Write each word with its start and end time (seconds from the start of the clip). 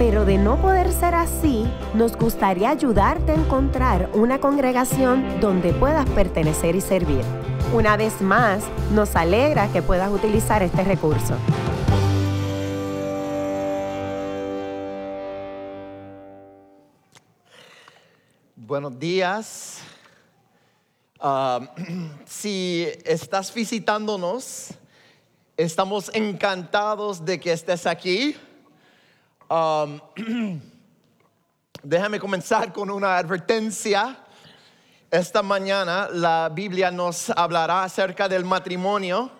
pero 0.00 0.24
de 0.24 0.38
no 0.38 0.56
poder 0.56 0.90
ser 0.92 1.14
así, 1.14 1.66
nos 1.92 2.16
gustaría 2.16 2.70
ayudarte 2.70 3.32
a 3.32 3.34
encontrar 3.34 4.08
una 4.14 4.40
congregación 4.40 5.40
donde 5.42 5.74
puedas 5.74 6.08
pertenecer 6.08 6.74
y 6.74 6.80
servir. 6.80 7.22
Una 7.74 7.98
vez 7.98 8.22
más, 8.22 8.64
nos 8.94 9.14
alegra 9.14 9.70
que 9.70 9.82
puedas 9.82 10.10
utilizar 10.10 10.62
este 10.62 10.84
recurso. 10.84 11.34
Buenos 18.56 18.98
días. 18.98 19.82
Um, 21.22 21.68
si 22.24 22.88
estás 23.04 23.52
visitándonos, 23.52 24.68
estamos 25.58 26.10
encantados 26.14 27.22
de 27.22 27.38
que 27.38 27.52
estés 27.52 27.86
aquí. 27.86 28.34
Um, 29.50 30.00
déjame 31.82 32.20
comenzar 32.20 32.72
con 32.72 32.88
una 32.88 33.16
advertencia. 33.16 34.16
Esta 35.10 35.42
mañana 35.42 36.08
la 36.12 36.48
Biblia 36.48 36.92
nos 36.92 37.30
hablará 37.30 37.82
acerca 37.82 38.28
del 38.28 38.44
matrimonio 38.44 39.32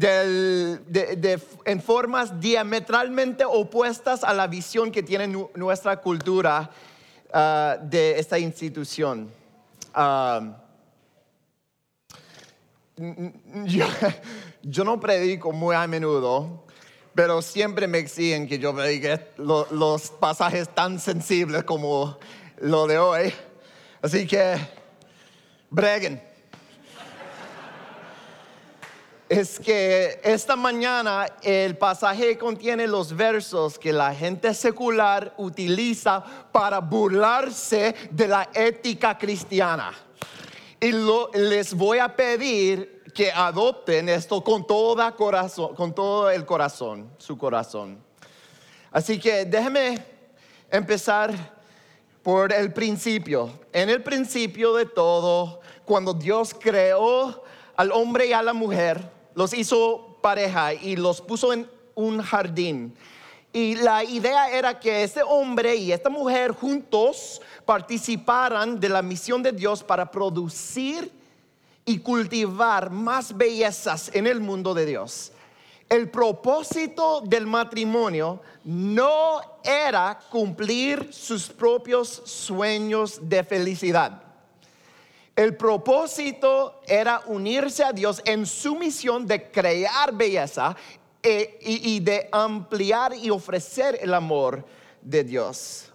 en 0.00 1.82
formas 1.84 2.38
diametralmente 2.38 3.44
opuestas 3.44 4.22
a 4.22 4.32
la 4.32 4.46
visión 4.46 4.92
que 4.92 5.02
tiene 5.02 5.26
nuestra 5.56 5.96
cultura 5.96 6.70
uh, 7.34 7.84
de 7.84 8.20
esta 8.20 8.38
institución. 8.38 9.28
Um, 9.96 10.54
yo, 13.64 14.84
no 14.84 15.00
predico 15.00 15.50
muy 15.50 15.74
a 15.74 15.86
menudo, 15.86 16.61
pero 17.14 17.42
siempre 17.42 17.86
me 17.86 17.98
exigen 17.98 18.48
que 18.48 18.58
yo 18.58 18.74
predique 18.74 19.20
los 19.36 20.10
pasajes 20.10 20.68
tan 20.74 20.98
sensibles 20.98 21.64
como 21.64 22.18
lo 22.58 22.86
de 22.86 22.98
hoy. 22.98 23.34
Así 24.00 24.26
que, 24.26 24.56
breguen. 25.70 26.32
es 29.32 29.58
que 29.58 30.20
esta 30.22 30.56
mañana 30.56 31.26
el 31.40 31.78
pasaje 31.78 32.36
contiene 32.36 32.86
los 32.86 33.16
versos 33.16 33.78
que 33.78 33.90
la 33.90 34.14
gente 34.14 34.52
secular 34.52 35.32
utiliza 35.38 36.22
para 36.52 36.80
burlarse 36.80 37.94
de 38.10 38.28
la 38.28 38.50
ética 38.52 39.16
cristiana. 39.16 39.94
Y 40.78 40.92
les 41.32 41.72
voy 41.72 41.98
a 41.98 42.14
pedir 42.14 42.91
que 43.14 43.30
adopten 43.30 44.08
esto 44.08 44.42
con, 44.42 44.66
toda 44.66 45.12
corazón, 45.12 45.74
con 45.74 45.94
todo 45.94 46.30
el 46.30 46.44
corazón, 46.44 47.10
su 47.18 47.36
corazón. 47.36 47.98
Así 48.90 49.18
que 49.18 49.44
déjenme 49.44 50.04
empezar 50.70 51.32
por 52.22 52.52
el 52.52 52.72
principio. 52.72 53.50
En 53.72 53.90
el 53.90 54.02
principio 54.02 54.74
de 54.74 54.86
todo, 54.86 55.60
cuando 55.84 56.14
Dios 56.14 56.54
creó 56.58 57.42
al 57.76 57.92
hombre 57.92 58.26
y 58.26 58.32
a 58.32 58.42
la 58.42 58.52
mujer, 58.52 59.10
los 59.34 59.52
hizo 59.54 60.18
pareja 60.22 60.72
y 60.72 60.96
los 60.96 61.20
puso 61.20 61.52
en 61.52 61.68
un 61.94 62.22
jardín. 62.22 62.96
Y 63.52 63.74
la 63.76 64.02
idea 64.02 64.50
era 64.50 64.80
que 64.80 65.02
ese 65.02 65.22
hombre 65.22 65.76
y 65.76 65.92
esta 65.92 66.08
mujer 66.08 66.52
juntos 66.52 67.42
participaran 67.66 68.80
de 68.80 68.88
la 68.88 69.02
misión 69.02 69.42
de 69.42 69.52
Dios 69.52 69.82
para 69.82 70.10
producir 70.10 71.12
y 71.84 71.98
cultivar 71.98 72.90
más 72.90 73.36
bellezas 73.36 74.10
en 74.14 74.26
el 74.26 74.40
mundo 74.40 74.74
de 74.74 74.86
Dios. 74.86 75.32
El 75.88 76.08
propósito 76.10 77.20
del 77.20 77.46
matrimonio 77.46 78.40
no 78.64 79.40
era 79.62 80.18
cumplir 80.30 81.12
sus 81.12 81.48
propios 81.48 82.08
sueños 82.24 83.20
de 83.22 83.44
felicidad. 83.44 84.22
El 85.36 85.56
propósito 85.56 86.80
era 86.86 87.22
unirse 87.26 87.84
a 87.84 87.92
Dios 87.92 88.22
en 88.24 88.46
su 88.46 88.76
misión 88.76 89.26
de 89.26 89.50
crear 89.50 90.14
belleza 90.14 90.76
e, 91.22 91.58
y 91.60 92.00
de 92.00 92.28
ampliar 92.32 93.14
y 93.14 93.30
ofrecer 93.30 93.98
el 94.00 94.14
amor 94.14 94.64
de 95.02 95.24
Dios 95.24 95.91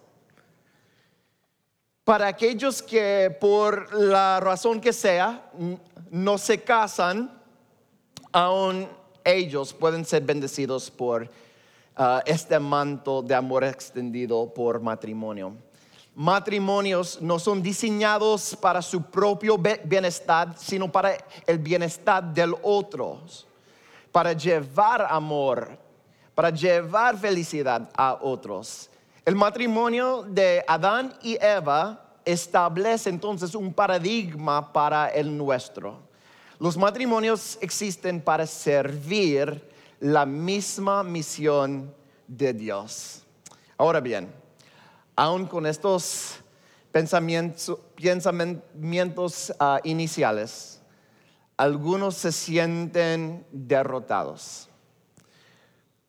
para 2.08 2.28
aquellos 2.28 2.82
que 2.82 3.36
por 3.38 3.94
la 3.94 4.40
razón 4.40 4.80
que 4.80 4.94
sea 4.94 5.52
no 6.10 6.38
se 6.38 6.64
casan, 6.64 7.38
aún 8.32 8.88
ellos 9.26 9.74
pueden 9.74 10.06
ser 10.06 10.24
bendecidos 10.24 10.90
por 10.90 11.30
ah, 11.98 12.24
este 12.26 12.58
manto 12.60 13.22
de 13.22 13.36
amor 13.36 13.66
extendido 13.66 14.54
por 14.54 14.80
matrimonio. 14.80 15.58
Matrimonios 16.16 17.22
no 17.22 17.40
son 17.40 17.62
diseñados 17.62 18.56
para 18.56 18.82
su 18.82 19.02
propio 19.02 19.58
bienestar, 19.58 20.56
sino 20.58 20.90
para 20.90 21.18
el 21.46 21.58
bienestar 21.60 22.24
del 22.34 22.56
otro, 22.64 23.20
para 24.14 24.32
llevar 24.32 25.06
amor, 25.10 25.78
para 26.34 26.52
llevar 26.52 27.18
felicidad 27.18 27.90
a 27.98 28.18
otros. 28.22 28.90
El 29.28 29.36
matrimonio 29.36 30.24
de 30.26 30.64
Adán 30.66 31.14
y 31.22 31.38
Eva 31.44 32.14
establece 32.24 33.10
entonces 33.10 33.56
un 33.56 33.74
paradigma 33.74 34.72
para 34.72 35.10
el 35.10 35.36
nuestro. 35.36 36.00
Los 36.60 36.78
matrimonios 36.78 37.58
existen 37.60 38.22
para 38.22 38.48
servir 38.48 39.70
la 40.00 40.26
misma 40.26 41.04
misión 41.04 41.94
de 42.26 42.54
Dios. 42.54 43.24
Ahora 43.78 44.00
bien, 44.00 44.32
aún 45.14 45.46
con 45.46 45.66
estos 45.66 46.36
pensamientos, 46.94 47.82
ah, 49.60 49.82
iniciales, 49.84 50.80
algunos 51.58 52.16
se 52.16 52.32
sienten 52.32 53.46
derrotados. 53.52 54.67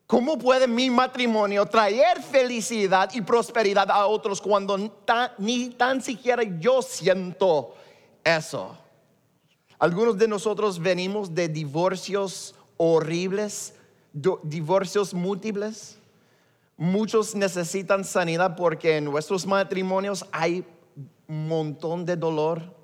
¿Cómo 0.09 0.39
puede 0.39 0.67
mi 0.67 0.89
matrimonio 0.89 1.67
traer 1.67 2.23
felicidad 2.23 3.11
y 3.13 3.21
prosperidad 3.21 3.91
a 3.91 4.07
otros 4.07 4.41
cuando 4.41 4.79
ni 5.37 5.69
tan 5.69 6.01
siquiera 6.01 6.43
yo 6.59 6.81
siento 6.81 7.75
eso? 8.25 8.75
Algunos 9.79 10.17
de 10.17 10.27
nosotros 10.27 10.79
venimos 10.79 11.35
de 11.35 11.51
divorcios 11.51 12.55
horribles, 12.79 13.75
divorcios 14.45 15.13
múltiples. 15.13 15.99
Muchos 16.79 17.35
necesitan 17.35 18.03
sanidad 18.03 18.57
porque 18.57 18.97
en 18.97 19.05
nuestros 19.05 19.45
matrimonios 19.45 20.25
hay 20.33 20.65
un 21.29 21.49
montón 21.49 22.07
de 22.07 22.17
dolor, 22.17 22.75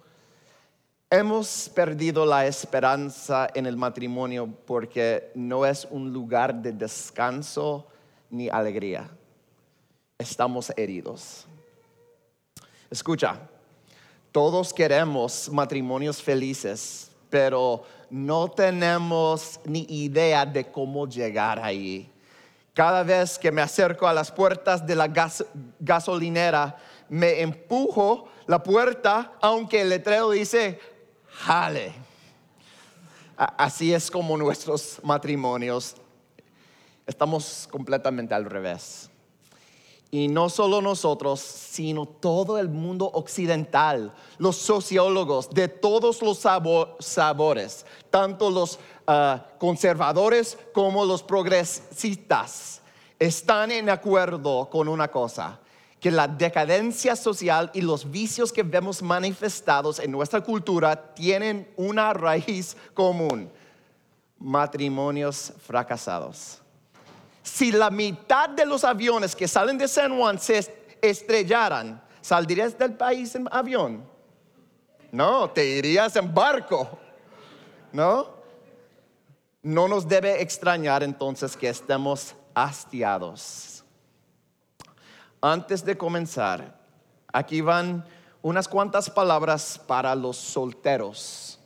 Hemos 1.10 1.68
perdido 1.68 2.26
la 2.26 2.46
esperanza 2.46 3.48
en 3.54 3.66
el 3.66 3.76
matrimonio 3.76 4.48
porque 4.66 5.30
no 5.34 5.64
es 5.64 5.86
un 5.90 6.12
lugar 6.12 6.54
de 6.54 6.72
descanso 6.72 7.86
ni 8.30 8.48
alegría. 8.48 9.08
Estamos 10.18 10.72
heridos. 10.76 11.46
Escucha, 12.90 13.38
todos 14.32 14.72
queremos 14.72 15.48
matrimonios 15.50 16.20
felices, 16.20 17.10
pero 17.30 17.84
no 18.10 18.48
tenemos 18.48 19.60
ni 19.64 19.86
idea 19.88 20.44
de 20.44 20.70
cómo 20.70 21.06
llegar 21.06 21.60
ahí. 21.60 22.10
Cada 22.72 23.04
vez 23.04 23.38
que 23.38 23.52
me 23.52 23.62
acerco 23.62 24.08
a 24.08 24.12
las 24.12 24.32
puertas 24.32 24.84
de 24.84 24.96
la 24.96 25.08
gasolinera, 25.78 26.76
me 27.08 27.40
empujo 27.40 28.28
la 28.46 28.62
puerta, 28.62 29.34
aunque 29.40 29.82
el 29.82 29.90
letrero 29.90 30.30
dice 30.30 30.80
jale. 31.34 31.92
Así 33.36 33.92
es 33.92 34.10
como 34.10 34.36
nuestros 34.36 35.00
matrimonios 35.02 35.96
estamos 37.06 37.68
completamente 37.70 38.34
al 38.34 38.44
revés. 38.44 39.10
Y 40.10 40.28
no 40.28 40.48
solo 40.48 40.80
nosotros, 40.80 41.40
sino 41.40 42.06
todo 42.06 42.58
el 42.58 42.68
mundo 42.68 43.10
occidental, 43.12 44.14
los 44.38 44.54
sociólogos 44.56 45.50
de 45.50 45.66
todos 45.66 46.22
los 46.22 46.38
sabores, 46.38 47.84
tanto 48.10 48.48
los 48.48 48.78
ah, 49.08 49.44
conservadores 49.58 50.56
como 50.72 51.04
los 51.04 51.24
progresistas, 51.24 52.80
están 53.18 53.72
en 53.72 53.90
acuerdo 53.90 54.68
con 54.70 54.86
una 54.86 55.08
cosa, 55.08 55.58
que 56.04 56.10
la 56.10 56.28
decadencia 56.28 57.16
social 57.16 57.70
y 57.72 57.80
los 57.80 58.10
vicios 58.10 58.52
que 58.52 58.62
vemos 58.62 59.00
manifestados 59.00 59.98
en 59.98 60.10
nuestra 60.10 60.42
cultura 60.42 61.14
tienen 61.14 61.66
una 61.76 62.12
raíz 62.12 62.76
común, 62.92 63.50
matrimonios 64.38 65.54
fracasados. 65.66 66.60
Si 67.42 67.72
la 67.72 67.88
mitad 67.88 68.50
de 68.50 68.66
los 68.66 68.84
aviones 68.84 69.34
que 69.34 69.48
salen 69.48 69.78
de 69.78 69.88
San 69.88 70.14
Juan 70.18 70.38
se 70.38 70.98
estrellaran, 71.00 72.02
¿saldrías 72.20 72.76
del 72.76 72.92
país 72.92 73.34
en 73.34 73.48
avión? 73.50 74.04
No, 75.10 75.48
te 75.48 75.64
irías 75.64 76.14
en 76.16 76.34
barco. 76.34 76.98
¿No? 77.92 78.28
No 79.62 79.88
nos 79.88 80.06
debe 80.06 80.42
extrañar 80.42 81.02
entonces 81.02 81.56
que 81.56 81.70
estemos 81.70 82.34
hastiados. 82.54 83.73
Antes 85.46 85.84
de 85.84 85.94
comenzar, 85.98 86.74
aquí 87.30 87.60
van 87.60 88.02
unas 88.40 88.66
cuantas 88.66 89.10
palabras 89.10 89.78
para 89.86 90.14
los 90.14 90.38
solteros. 90.38 91.58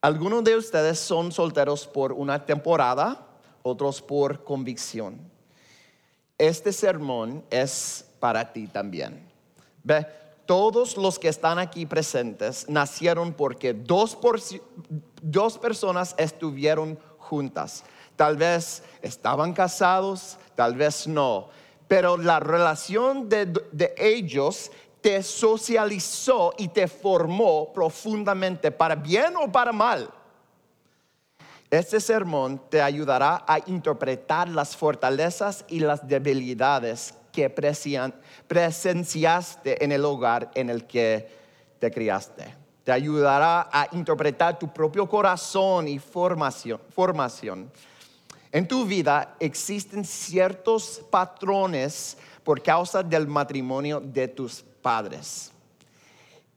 Algunos 0.00 0.42
de 0.44 0.56
ustedes 0.56 0.98
son 0.98 1.30
solteros 1.30 1.86
por 1.86 2.10
una 2.14 2.46
temporada, 2.46 3.26
otros 3.62 4.00
por 4.00 4.44
convicción. 4.44 5.18
Este 6.38 6.72
sermón 6.72 7.44
es 7.50 8.06
para 8.18 8.50
ti 8.50 8.66
también. 8.66 9.28
Ve, 9.84 10.06
todos 10.46 10.96
los 10.96 11.18
que 11.18 11.28
están 11.28 11.58
aquí 11.58 11.84
presentes 11.84 12.66
nacieron 12.66 13.34
porque 13.34 13.74
dos, 13.74 14.16
dos 15.20 15.58
personas 15.58 16.14
estuvieron 16.16 16.98
juntas. 17.18 17.84
Tal 18.16 18.38
vez 18.38 18.82
estaban 19.02 19.52
casados, 19.52 20.38
tal 20.54 20.76
vez 20.76 21.06
no. 21.06 21.50
Pero 21.90 22.16
la 22.16 22.38
relación 22.38 23.28
de, 23.28 23.52
ellos 23.98 24.70
te 25.00 25.24
socializó 25.24 26.54
y 26.56 26.68
te 26.68 26.86
formó 26.86 27.72
profundamente, 27.72 28.70
para 28.70 28.94
bien 28.94 29.34
o 29.34 29.50
para 29.50 29.72
mal. 29.72 30.08
Este 31.68 31.98
sermón 31.98 32.62
te 32.70 32.80
ayudará 32.80 33.44
a 33.44 33.58
interpretar 33.66 34.48
las 34.48 34.76
fortalezas 34.76 35.64
y 35.66 35.80
las 35.80 36.06
debilidades 36.06 37.12
que 37.32 37.50
presenciaste 37.50 39.84
en 39.84 39.90
el 39.90 40.04
hogar 40.04 40.52
en 40.54 40.70
el 40.70 40.86
que 40.86 41.28
te 41.80 41.90
criaste. 41.90 42.54
Te 42.84 42.92
ayudará 42.92 43.62
a 43.62 43.88
interpretar 43.90 44.60
tu 44.60 44.72
propio 44.72 45.08
corazón 45.08 45.88
y 45.88 45.98
formación. 45.98 46.80
En 48.52 48.66
tu 48.66 48.84
vida 48.84 49.36
existen 49.38 50.04
ciertos 50.04 51.02
patrones 51.10 52.16
por 52.42 52.62
causa 52.62 53.02
del 53.02 53.28
matrimonio 53.28 54.00
de 54.00 54.26
tus 54.26 54.64
padres. 54.82 55.52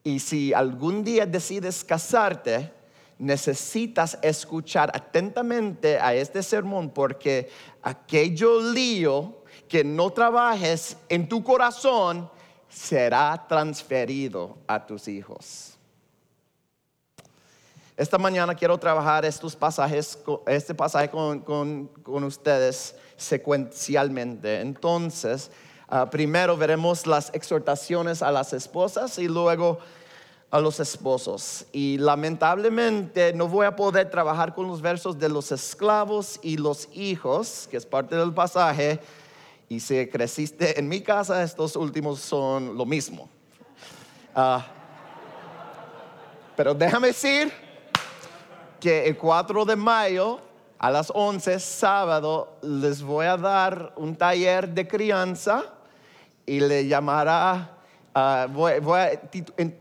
Y 0.03 0.19
si 0.19 0.53
algún 0.53 1.03
día 1.03 1.25
decides 1.25 1.83
casarte, 1.83 2.71
necesitas 3.19 4.17
escuchar 4.21 4.91
atentamente 4.93 5.99
a 5.99 6.13
este 6.15 6.41
sermón 6.41 6.89
porque 6.89 7.49
aquello 7.81 8.59
lío 8.71 9.43
que 9.69 9.83
no 9.83 10.09
trabajes 10.09 10.97
en 11.09 11.29
tu 11.29 11.43
corazón 11.43 12.29
será 12.67 13.45
transferido 13.47 14.57
a 14.67 14.85
tus 14.85 15.07
hijos. 15.07 15.72
Esta 17.95 18.17
mañana 18.17 18.55
quiero 18.55 18.75
trabajar 18.79 19.23
estos 19.23 19.55
pasajes, 19.55 20.17
este 20.47 20.73
pasaje 20.73 21.09
con, 21.11 21.89
ustedes 22.05 22.95
secuencialmente. 23.15 24.61
Entonces, 24.61 25.51
ah, 25.87 26.09
primero 26.09 26.57
veremos 26.57 27.05
las 27.05 27.31
exhortaciones 27.35 28.23
a 28.23 28.31
las 28.31 28.51
esposas 28.51 29.19
y 29.19 29.27
luego 29.27 29.77
a 30.49 30.59
los 30.59 30.79
esposos. 30.79 31.67
Y 31.71 31.99
lamentablemente 31.99 33.31
no 33.33 33.47
voy 33.47 33.67
a 33.67 33.75
poder 33.75 34.09
trabajar 34.09 34.55
con 34.55 34.67
los 34.67 34.81
versos 34.81 35.19
de 35.19 35.29
los 35.29 35.51
esclavos 35.51 36.39
y 36.41 36.57
los 36.57 36.89
hijos, 36.93 37.67
que 37.69 37.77
es 37.77 37.85
parte 37.85 38.15
del 38.15 38.33
pasaje, 38.33 38.99
y 39.69 39.79
si 39.79 40.07
creciste 40.07 40.79
en 40.79 40.87
mi 40.87 41.01
casa, 41.01 41.43
estos 41.43 41.75
últimos 41.75 42.19
son 42.19 42.75
lo 42.75 42.87
mismo. 42.87 43.29
Ah, 44.33 44.65
pero 46.55 46.73
déjame 46.73 47.07
decir 47.07 47.62
que 48.83 49.07
el 49.07 49.15
4 49.15 49.63
de 49.63 49.77
mayo 49.77 50.41
a 50.77 50.91
las 50.91 51.09
11, 51.15 51.57
sábado, 51.61 52.57
les 52.61 53.01
voy 53.01 53.25
a 53.25 53.37
dar 53.37 53.93
un 53.95 54.13
taller 54.13 54.67
de 54.67 54.85
crianza 54.85 55.63
y 56.45 56.59
le 56.59 56.85
llamará, 56.85 57.77
ah, 58.13 58.45
voy, 58.51 58.73
a 58.73 59.21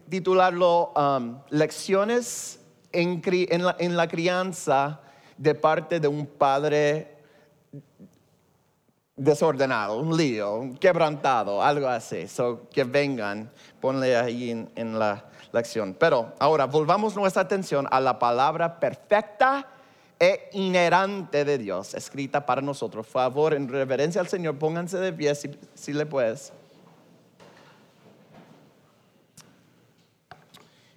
titularlo 0.08 0.93
um, 0.94 1.40
Lecciones 1.50 2.60
en, 2.93 3.20
la, 3.64 3.75
en 3.81 3.96
la 3.96 4.06
crianza 4.06 5.00
de 5.37 5.56
parte 5.56 5.98
de 5.98 6.06
un 6.06 6.25
padre 6.25 7.16
desordenado, 9.16 9.98
un 9.98 10.16
lío, 10.16 10.55
un 10.55 10.76
quebrantado, 10.76 11.60
algo 11.60 11.88
así. 11.88 12.28
So, 12.28 12.69
que 12.70 12.84
vengan, 12.84 13.50
ponle 13.81 14.16
ahí 14.16 14.69
en, 14.76 14.98
la 14.98 15.25
lección. 15.52 15.94
Pero 15.99 16.32
ahora 16.38 16.66
volvamos 16.66 17.14
nuestra 17.14 17.43
atención 17.43 17.87
a 17.90 18.00
la 18.00 18.19
palabra 18.19 18.81
perfecta 18.81 19.66
e 20.19 20.50
inherente 20.52 21.44
de 21.44 21.58
Dios, 21.58 21.94
escrita 21.94 22.44
para 22.46 22.62
nosotros. 22.62 23.06
Por 23.06 23.12
favor, 23.12 23.54
en 23.54 23.69
reverencia 23.69 24.20
al 24.20 24.28
Señor, 24.28 24.56
pónganse 24.58 24.99
de 24.99 25.12
pie 25.12 25.34
si, 25.34 25.50
si 25.75 25.93
le 25.93 26.06
puedes. 26.06 26.52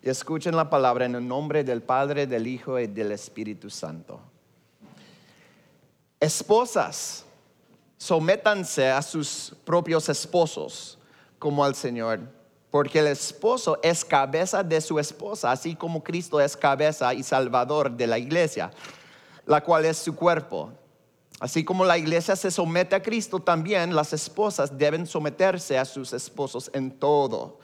Y 0.04 0.10
escuchen 0.10 0.56
la 0.56 0.70
palabra 0.70 1.06
en 1.06 1.16
el 1.16 1.28
nombre 1.28 1.64
del 1.64 1.82
Padre, 1.82 2.28
del 2.28 2.46
Hijo 2.46 2.80
y 2.80 2.86
del 2.86 3.12
Espíritu 3.12 3.72
Santo. 3.72 4.20
Esposas, 6.20 7.26
sométanse 7.98 8.92
a 8.92 9.02
sus 9.02 9.56
propios 9.66 10.08
esposos 10.08 11.00
como 11.40 11.66
al 11.66 11.74
Señor, 11.74 12.20
porque 12.76 13.00
el 13.00 13.08
esposo 13.08 13.80
es 13.82 14.04
cabeza 14.04 14.62
de 14.62 14.82
su 14.82 15.00
esposa, 15.00 15.50
así 15.50 15.76
como 15.76 16.04
Cristo 16.04 16.42
es 16.42 16.58
cabeza 16.58 17.14
y 17.14 17.24
salvador 17.24 17.90
de 17.90 18.06
la 18.06 18.20
iglesia, 18.20 18.70
la 19.46 19.64
cual 19.64 19.86
es 19.86 19.96
su 19.96 20.14
cuerpo. 20.14 20.74
Así 21.40 21.64
como 21.64 21.86
la 21.86 21.98
iglesia 21.98 22.36
se 22.36 22.52
somete 22.52 22.94
a 22.94 23.02
Cristo, 23.02 23.40
también 23.40 23.96
las 23.96 24.12
esposas 24.12 24.78
deben 24.78 25.08
someterse 25.08 25.80
a 25.80 25.86
sus 25.86 26.12
esposos 26.12 26.70
en 26.74 26.92
todo. 26.92 27.60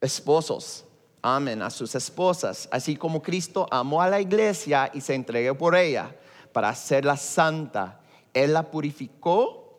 Esposos, 0.00 0.86
amen 1.20 1.60
a 1.60 1.68
sus 1.68 1.94
esposas, 1.94 2.70
así 2.72 2.96
como 2.96 3.20
Cristo 3.20 3.66
amó 3.70 4.00
a 4.00 4.08
la 4.08 4.18
iglesia 4.18 4.90
y 4.94 5.02
se 5.02 5.14
entregó 5.14 5.58
por 5.58 5.76
ella 5.76 6.16
para 6.54 6.70
hacerla 6.70 7.18
santa 7.18 8.00
él 8.32 8.54
la 8.54 8.70
purificó 8.70 9.69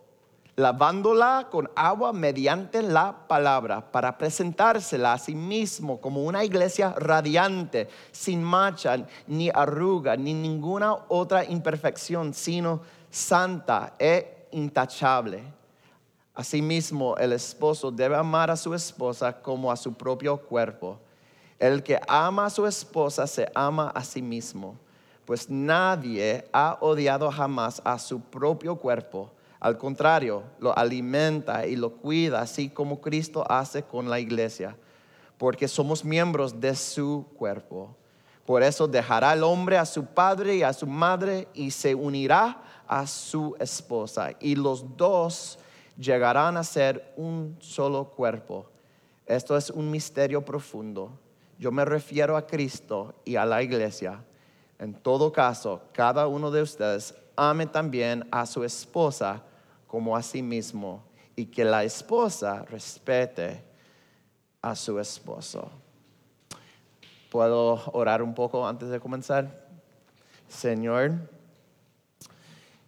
lavándola 0.61 1.47
con 1.51 1.69
agua 1.75 2.13
mediante 2.13 2.81
la 2.81 3.27
palabra 3.27 3.91
para 3.91 4.17
presentársela 4.17 5.13
a 5.13 5.17
sí 5.17 5.35
mismo 5.35 5.99
como 5.99 6.23
una 6.23 6.43
iglesia 6.43 6.93
radiante, 6.97 7.89
sin 8.11 8.43
mancha, 8.43 9.05
ni 9.27 9.49
arruga, 9.49 10.15
ni 10.15 10.33
ninguna 10.33 10.95
otra 11.07 11.43
imperfección, 11.43 12.33
sino 12.33 12.81
santa 13.09 13.93
e 13.97 14.47
intachable. 14.51 15.43
Asimismo, 16.33 17.17
el 17.17 17.33
esposo 17.33 17.91
debe 17.91 18.15
amar 18.15 18.51
a 18.51 18.55
su 18.55 18.73
esposa 18.73 19.41
como 19.41 19.71
a 19.71 19.75
su 19.75 19.93
propio 19.93 20.37
cuerpo. 20.37 20.99
El 21.59 21.83
que 21.83 21.99
ama 22.07 22.45
a 22.45 22.49
su 22.49 22.65
esposa 22.65 23.27
se 23.27 23.51
ama 23.53 23.91
a 23.93 24.03
sí 24.03 24.21
mismo 24.21 24.77
pues 25.25 25.49
nadie 25.49 26.45
ha 26.51 26.77
odiado 26.81 27.31
jamás 27.31 27.81
a 27.85 27.97
su 27.99 28.19
propio 28.19 28.75
cuerpo. 28.75 29.31
Al 29.61 29.77
contrario, 29.77 30.43
lo 30.59 30.77
alimenta 30.77 31.65
y 31.65 31.77
lo 31.77 31.91
cuida, 31.91 32.41
así 32.41 32.69
como 32.69 32.99
Cristo 32.99 33.45
hace 33.49 33.83
con 33.83 34.09
la 34.09 34.19
iglesia, 34.19 34.75
porque 35.37 35.69
somos 35.69 36.03
miembros 36.03 36.59
de 36.59 36.75
su 36.75 37.25
cuerpo. 37.37 37.95
Por 38.45 38.61
eso 38.61 38.85
dejará 38.87 39.31
el 39.31 39.43
hombre 39.43 39.77
a 39.77 39.85
su 39.85 40.03
padre 40.03 40.57
y 40.57 40.63
a 40.63 40.73
su 40.73 40.85
madre 40.85 41.47
y 41.53 41.71
se 41.71 41.95
unirá 41.95 42.61
a 42.85 43.07
su 43.07 43.55
esposa. 43.59 44.31
Y 44.41 44.55
los 44.55 44.97
dos 44.97 45.57
llegarán 45.97 46.57
a 46.57 46.63
ser 46.65 47.13
un 47.15 47.55
solo 47.61 48.03
cuerpo. 48.03 48.65
Esto 49.25 49.55
es 49.55 49.69
un 49.69 49.89
misterio 49.89 50.43
profundo. 50.43 51.11
Yo 51.57 51.71
me 51.71 51.85
refiero 51.85 52.35
a 52.35 52.45
Cristo 52.45 53.13
y 53.23 53.37
a 53.37 53.45
la 53.45 53.63
iglesia 53.63 54.21
en 54.81 54.95
todo 54.95 55.31
caso, 55.31 55.79
cada 55.93 56.25
uno 56.25 56.49
de 56.49 56.63
ustedes 56.63 57.13
ame 57.35 57.67
también 57.67 58.27
a 58.31 58.47
su 58.47 58.63
esposa 58.63 59.43
como 59.91 60.15
a 60.15 60.23
sí 60.23 60.41
mismo 60.41 61.03
y 61.35 61.47
que 61.47 61.65
la 61.65 61.83
esposa 61.83 62.63
respete 62.63 63.61
a 64.61 64.73
su 64.73 64.97
esposo. 64.97 65.69
¿Puedo 67.29 67.73
orar 67.91 68.23
un 68.23 68.33
poco 68.33 68.65
antes 68.65 68.87
de 68.87 69.01
comenzar? 69.01 69.67
Señor, 70.47 71.11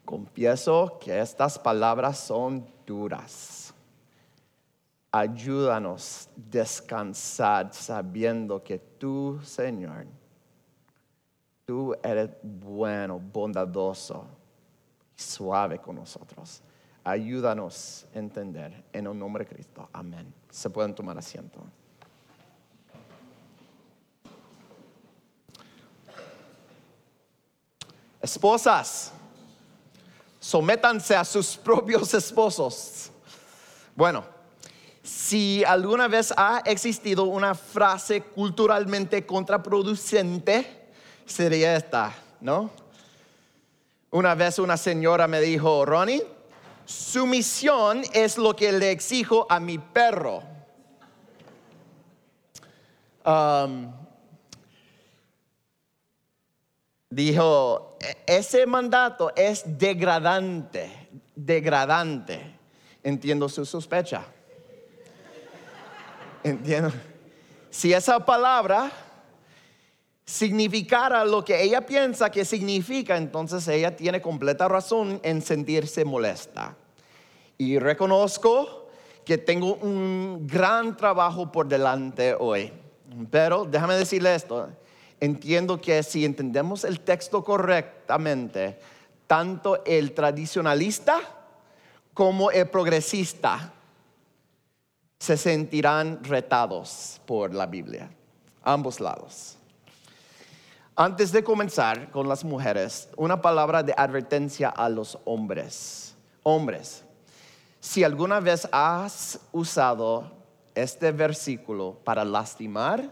confieso 0.06 0.98
que 0.98 1.20
estas 1.20 1.60
palabras 1.60 2.20
son 2.20 2.66
duras. 2.88 3.74
ayúdanos 5.12 6.28
a 6.28 6.42
descansar 6.50 7.74
sabiendo 7.74 8.64
que 8.64 8.80
tú, 8.80 9.42
Señor, 9.44 10.06
tú 11.66 11.94
eres 12.02 12.30
bueno, 12.42 13.20
bondadoso 13.20 14.26
y 15.18 15.22
suave 15.22 15.80
con 15.80 15.98
nosotros. 15.98 16.64
Ayúdanos 17.04 18.06
a 18.16 18.20
entender 18.20 18.84
en 18.94 19.08
el 19.08 19.18
nombre 19.18 19.44
de 19.44 19.54
Cristo. 19.54 19.90
Amén. 19.92 20.34
Se 20.50 20.70
pueden 20.70 20.96
tomar 20.96 21.18
asiento. 21.18 21.60
Esposas, 28.22 29.12
sométanse 30.40 31.14
a 31.14 31.26
sus 31.26 31.58
propios 31.64 32.14
esposos. 32.14 33.12
Bueno, 33.94 34.24
si 35.04 35.62
alguna 35.66 36.08
vez 36.08 36.34
ha 36.38 36.62
existido 36.66 37.26
una 37.26 37.54
frase 37.54 38.22
culturalmente 38.22 39.26
contraproducente, 39.26 40.94
sería 41.26 41.76
esta, 41.76 42.16
¿no? 42.40 42.72
Una 44.12 44.36
vez 44.36 44.58
una 44.60 44.78
señora 44.78 45.28
me 45.28 45.42
dijo, 45.42 45.86
Ronnie, 45.86 46.24
sumisión 46.86 48.04
es 48.14 48.38
lo 48.38 48.56
que 48.56 48.72
le 48.72 48.92
exijo 48.92 49.48
a 49.50 49.60
mi 49.60 49.78
perro. 49.78 50.44
Um, 53.26 53.94
dijo, 57.10 57.98
"E- 58.02 58.38
ese 58.38 58.66
mandato 58.66 59.32
es 59.36 59.64
degradante, 59.66 61.08
degradante. 61.36 62.58
Entiendo 63.02 63.48
su 63.50 63.66
sospecha. 63.66 64.26
Entiendo. 66.44 66.92
Si 67.70 67.94
esa 67.94 68.20
palabra 68.26 68.92
significara 70.26 71.26
lo 71.26 71.44
que 71.44 71.62
ella 71.62 71.86
piensa 71.86 72.30
que 72.30 72.46
significa, 72.46 73.18
entonces 73.18 73.68
ella 73.68 73.96
tiene 73.96 74.22
completa 74.22 74.68
razón 74.68 75.20
en 75.24 75.42
sentirse 75.42 76.06
molesta. 76.06 76.76
Y 77.58 77.78
reconozco 77.80 78.88
que 79.26 79.38
tengo 79.38 79.76
un 79.76 80.48
gran 80.48 80.96
trabajo 80.98 81.52
por 81.52 81.68
delante 81.68 82.36
hoy. 82.38 82.72
Pero 83.30 83.66
déjame 83.66 83.96
decirle 83.96 84.34
esto, 84.34 84.70
entiendo 85.20 85.80
que 85.80 86.02
si 86.04 86.26
entendemos 86.26 86.84
el 86.84 87.00
texto 87.00 87.44
correctamente, 87.44 88.80
tanto 89.28 89.84
el 89.86 90.14
tradicionalista 90.14 91.20
como 92.14 92.52
el 92.52 92.68
progresista 92.70 93.74
se 95.20 95.38
sentirán 95.38 96.24
retados 96.24 97.22
por 97.26 97.54
la 97.54 97.66
Biblia, 97.66 98.10
ambos 98.64 99.00
lados. 99.00 99.58
Antes 100.96 101.32
de 101.32 101.44
comenzar 101.44 102.12
con 102.12 102.28
las 102.28 102.44
mujeres, 102.44 103.10
una 103.18 103.42
palabra 103.42 103.82
de 103.82 103.96
advertencia 103.98 104.70
a 104.70 104.90
los 104.90 105.18
hombres. 105.26 106.16
Hombres, 106.44 107.04
si 107.80 108.04
alguna 108.04 108.40
vez 108.40 108.70
has 108.72 109.40
usado 109.52 110.32
este 110.76 111.12
versículo 111.12 111.98
para 112.04 112.24
lastimar, 112.24 113.10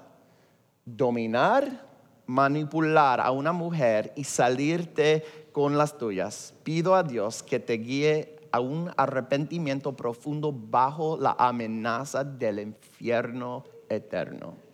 dominar, 0.86 1.88
manipular 2.28 3.20
a 3.20 3.32
una 3.32 3.52
mujer 3.52 4.14
y 4.16 4.26
salirte 4.26 5.26
con 5.52 5.76
las 5.76 5.98
tuyas, 5.98 6.54
pido 6.64 6.94
a 6.94 7.02
Dios 7.02 7.42
que 7.42 7.60
te 7.60 7.74
guíe 7.74 8.38
a 8.52 8.60
un 8.60 8.92
arrepentimiento 8.96 9.96
profundo 9.96 10.54
bajo 10.54 11.18
la 11.18 11.36
amenaza 11.40 12.24
del 12.24 12.60
infierno 12.60 13.64
eterno. 13.90 14.71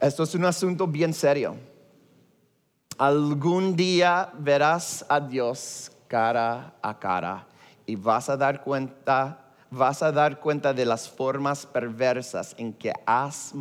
Esto 0.00 0.22
es 0.22 0.34
un 0.36 0.44
asunto 0.44 0.86
bien 0.86 1.12
serio. 1.12 1.56
Algún 2.98 3.74
día 3.74 4.30
verás 4.38 5.04
a 5.08 5.18
Dios 5.18 5.90
cara 6.06 6.74
a 6.80 6.98
cara 6.98 7.46
y 7.84 7.96
vas 7.96 8.28
a 8.28 8.36
dar 8.36 8.62
cuenta, 8.62 9.40
vas 9.70 10.02
a 10.02 10.12
dar 10.12 10.38
cuenta 10.38 10.72
de 10.72 10.84
las 10.84 11.08
formas 11.08 11.66
perversas 11.66 12.54
en 12.58 12.72
que 12.72 12.92
has 13.06 13.52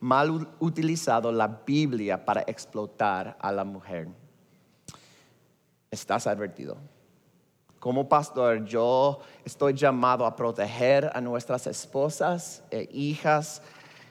mal 0.00 0.48
utilizado 0.58 1.30
la 1.30 1.46
Biblia 1.64 2.24
para 2.24 2.42
explotar 2.42 3.36
a 3.40 3.52
la 3.52 3.64
mujer. 3.64 4.08
Estás 5.90 6.26
advertido. 6.26 6.76
Como 7.78 8.08
pastor, 8.08 8.64
yo 8.64 9.20
estoy 9.44 9.74
llamado 9.74 10.26
a 10.26 10.34
proteger 10.34 11.10
a 11.14 11.20
nuestras 11.20 11.68
esposas 11.68 12.64
e 12.72 12.88
hijas 12.90 13.62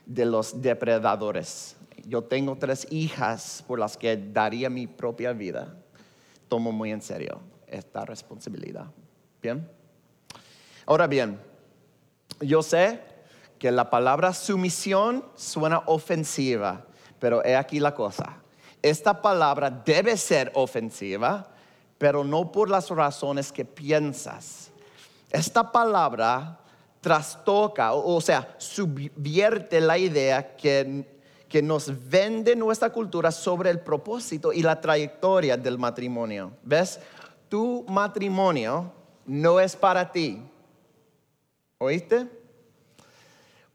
de 0.05 0.25
los 0.25 0.61
depredadores. 0.61 1.75
Yo 2.07 2.23
tengo 2.23 2.57
tres 2.57 2.87
hijas 2.91 3.63
por 3.67 3.79
las 3.79 3.97
que 3.97 4.15
daría 4.17 4.69
mi 4.69 4.87
propia 4.87 5.33
vida. 5.33 5.75
Tomo 6.47 6.71
muy 6.71 6.91
en 6.91 7.01
serio 7.01 7.41
esta 7.67 8.05
responsabilidad. 8.05 8.85
Bien. 9.41 9.67
Ahora 10.85 11.07
bien, 11.07 11.39
yo 12.39 12.61
sé 12.61 13.01
que 13.57 13.71
la 13.71 13.89
palabra 13.89 14.33
sumisión 14.33 15.25
suena 15.35 15.83
ofensiva, 15.87 16.85
pero 17.19 17.43
he 17.43 17.55
aquí 17.55 17.79
la 17.79 17.95
cosa. 17.95 18.37
Esta 18.81 19.21
palabra 19.21 19.71
debe 19.71 20.15
ser 20.17 20.51
ofensiva, 20.53 21.47
pero 21.97 22.23
no 22.23 22.51
por 22.51 22.69
las 22.69 22.89
razones 22.89 23.51
que 23.51 23.65
piensas. 23.65 24.69
Esta 25.31 25.71
palabra 25.71 26.59
trastoca, 27.05 27.93
o 27.93 28.19
sea, 28.19 28.55
subvierte 28.57 29.79
la 29.79 29.95
idea 29.95 30.55
que, 30.55 31.05
que 31.47 31.61
nos 31.61 32.09
vende 32.09 32.55
nuestra 32.55 32.91
cultura 32.91 33.31
sobre 33.31 33.69
el 33.69 33.79
propósito 33.79 34.51
y 34.51 34.63
la 34.63 34.81
trayectoria 34.81 35.55
del 35.55 35.77
matrimonio. 35.77 36.53
¿Ves? 36.63 36.99
Tu 37.47 37.85
matrimonio 37.87 38.91
no 39.23 39.59
es 39.59 39.75
para 39.75 40.11
ti. 40.11 40.41
¿Oíste? 41.77 42.27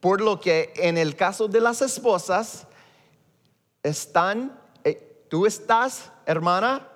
Por 0.01 0.21
lo 0.21 0.41
que 0.41 0.73
en 0.75 0.99
el 0.99 1.15
caso 1.15 1.47
de 1.47 1.61
las 1.61 1.83
esposas, 1.83 2.67
están, 3.85 4.59
eh, 4.83 5.25
tú 5.29 5.47
estás, 5.47 6.11
hermana, 6.27 6.89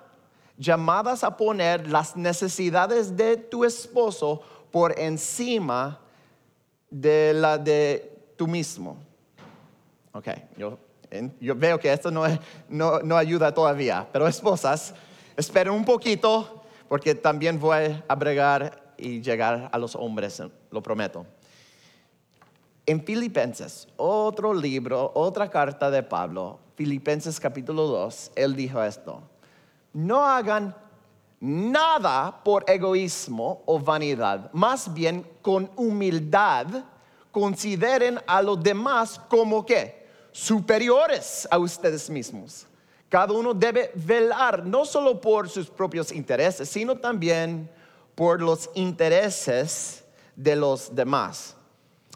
llamadas 0.57 1.23
a 1.23 1.37
poner 1.37 1.89
las 1.89 2.17
necesidades 2.17 3.15
de 3.15 3.37
tu 3.37 3.63
esposo 3.63 4.41
por 4.69 4.99
encima 4.99 6.01
de 7.01 7.33
la 7.33 7.57
de 7.57 8.17
tú 8.37 8.47
mismo. 8.47 8.97
Ok, 10.13 10.29
yo, 10.57 10.79
yo 11.41 11.55
veo 11.55 11.77
que 11.77 11.91
esto 11.91 12.09
no, 12.09 12.23
no, 12.69 12.99
no 12.99 13.17
ayuda 13.17 13.53
todavía, 13.53 14.07
pero 14.13 14.27
esposas, 14.27 14.93
esperen 15.35 15.73
un 15.73 15.83
poquito 15.83 16.63
porque 16.87 17.13
también 17.13 17.59
voy 17.59 18.01
a 18.07 18.15
bregar 18.15 18.93
y 18.97 19.21
llegar 19.21 19.69
a 19.73 19.77
los 19.77 19.95
hombres, 19.95 20.41
lo 20.71 20.81
prometo. 20.81 21.25
En 22.85 23.03
Filipenses, 23.03 23.89
otro 23.97 24.53
libro, 24.53 25.11
otra 25.15 25.49
carta 25.49 25.91
de 25.91 26.01
Pablo, 26.01 26.59
Filipenses 26.75 27.39
capítulo 27.41 27.87
2, 27.87 28.31
él 28.35 28.55
dijo 28.55 28.81
esto, 28.81 29.21
no 29.91 30.23
hagan 30.23 30.75
nada 31.39 32.43
por 32.43 32.63
egoísmo 32.67 33.61
o 33.65 33.79
vanidad, 33.79 34.51
más 34.53 34.93
bien 34.93 35.27
con 35.41 35.69
humildad 35.75 36.67
consideren 37.31 38.19
a 38.25 38.41
los 38.41 38.61
demás 38.63 39.19
como 39.27 39.65
que 39.65 40.05
superiores 40.31 41.47
a 41.51 41.57
ustedes 41.57 42.09
mismos. 42.09 42.65
Cada 43.09 43.33
uno 43.33 43.53
debe 43.53 43.91
velar 43.95 44.65
no 44.65 44.85
solo 44.85 45.19
por 45.19 45.49
sus 45.49 45.69
propios 45.69 46.11
intereses, 46.11 46.69
sino 46.69 46.97
también 46.97 47.69
por 48.15 48.41
los 48.41 48.69
intereses 48.73 50.03
de 50.35 50.55
los 50.55 50.95
demás. 50.95 51.55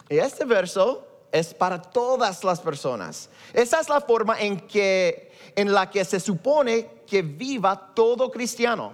Y 0.10 0.18
este 0.18 0.46
verso 0.46 1.06
es 1.32 1.54
para 1.54 1.82
todas 1.82 2.44
las 2.44 2.60
personas. 2.60 3.30
Esa 3.54 3.80
es 3.80 3.90
la 3.90 4.02
forma 4.02 4.40
en, 4.40 4.60
que, 4.68 5.32
en 5.56 5.72
la 5.72 5.90
que 5.90 6.04
se 6.04 6.20
supone 6.20 7.04
que 7.06 7.22
viva 7.22 7.94
todo 7.94 8.32
cristiano. 8.32 8.94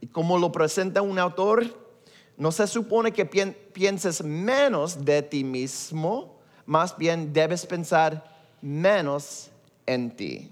Y 0.00 0.06
como 0.06 0.38
lo 0.38 0.52
presenta 0.52 1.02
un 1.02 1.18
autor, 1.18 1.64
no 2.36 2.52
se 2.52 2.66
supone 2.66 3.12
que 3.12 3.28
pien- 3.28 3.56
pienses 3.72 4.22
menos 4.22 5.04
de 5.04 5.22
ti 5.22 5.42
mismo, 5.42 6.38
más 6.66 6.96
bien 6.96 7.32
debes 7.32 7.66
pensar 7.66 8.36
menos 8.60 9.50
en 9.86 10.14
ti. 10.14 10.50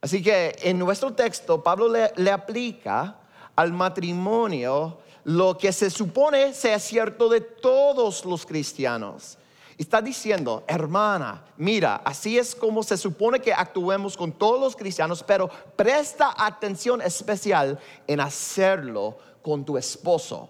Así 0.00 0.22
que 0.22 0.54
en 0.62 0.78
nuestro 0.78 1.14
texto, 1.14 1.62
Pablo 1.62 1.88
le, 1.88 2.12
le 2.16 2.30
aplica 2.30 3.20
al 3.56 3.72
matrimonio 3.72 4.98
lo 5.24 5.56
que 5.56 5.72
se 5.72 5.88
supone 5.88 6.52
sea 6.52 6.78
cierto 6.78 7.30
de 7.30 7.40
todos 7.40 8.26
los 8.26 8.44
cristianos. 8.44 9.38
Está 9.76 10.00
diciendo, 10.00 10.62
hermana, 10.68 11.44
mira, 11.56 11.96
así 12.04 12.38
es 12.38 12.54
como 12.54 12.82
se 12.82 12.96
supone 12.96 13.40
que 13.40 13.52
actuemos 13.52 14.16
con 14.16 14.30
todos 14.30 14.60
los 14.60 14.76
cristianos, 14.76 15.22
pero 15.22 15.50
presta 15.74 16.34
atención 16.36 17.02
especial 17.02 17.78
en 18.06 18.20
hacerlo 18.20 19.18
con 19.42 19.64
tu 19.64 19.76
esposo. 19.76 20.48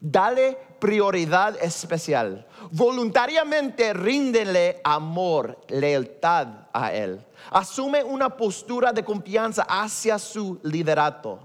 Dale 0.00 0.56
prioridad 0.78 1.56
especial. 1.62 2.46
Voluntariamente 2.70 3.92
ríndele 3.92 4.80
amor, 4.84 5.58
lealtad 5.68 6.46
a 6.72 6.92
Él. 6.92 7.24
Asume 7.50 8.04
una 8.04 8.36
postura 8.36 8.92
de 8.92 9.04
confianza 9.04 9.62
hacia 9.68 10.18
su 10.18 10.60
liderato. 10.62 11.40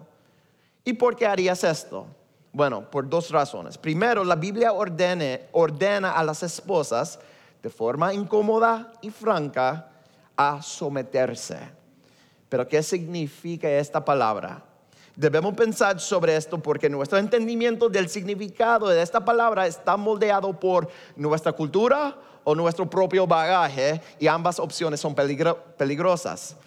¿Y 0.83 0.93
por 0.93 1.15
qué 1.15 1.25
harías 1.25 1.63
esto? 1.63 2.05
Bueno, 2.59 2.81
por 2.81 3.07
dos 3.07 3.31
razones. 3.31 3.77
Primero, 3.77 4.25
la 4.25 4.35
Biblia 4.35 4.73
ordena 4.73 6.11
a 6.11 6.23
las 6.25 6.43
esposas 6.43 7.17
de 7.63 7.69
forma 7.69 8.13
incómoda 8.13 8.91
y 9.01 9.11
franca 9.11 9.87
a 10.35 10.61
someterse. 10.61 11.57
Pero 12.49 12.67
¿qué 12.67 12.83
significa 12.83 13.69
esta 13.69 14.03
palabra? 14.03 14.61
Debemos 15.15 15.53
pensar 15.53 16.01
sobre 16.01 16.35
esto 16.35 16.61
porque 16.61 16.89
nuestro 16.89 17.17
entendimiento 17.17 17.87
del 17.87 18.09
significado 18.09 18.89
de 18.89 19.01
esta 19.01 19.23
palabra 19.23 19.65
está 19.65 19.95
moldeado 19.95 20.51
por 20.51 20.89
nuestra 21.15 21.53
cultura 21.53 22.13
o 22.43 22.55
nuestro 22.55 22.89
propio 22.89 23.25
bagaje 23.25 24.01
y 24.19 24.27
ambas 24.27 24.59
opciones 24.59 24.99
son 24.99 25.15
peligrosas. 25.15 26.57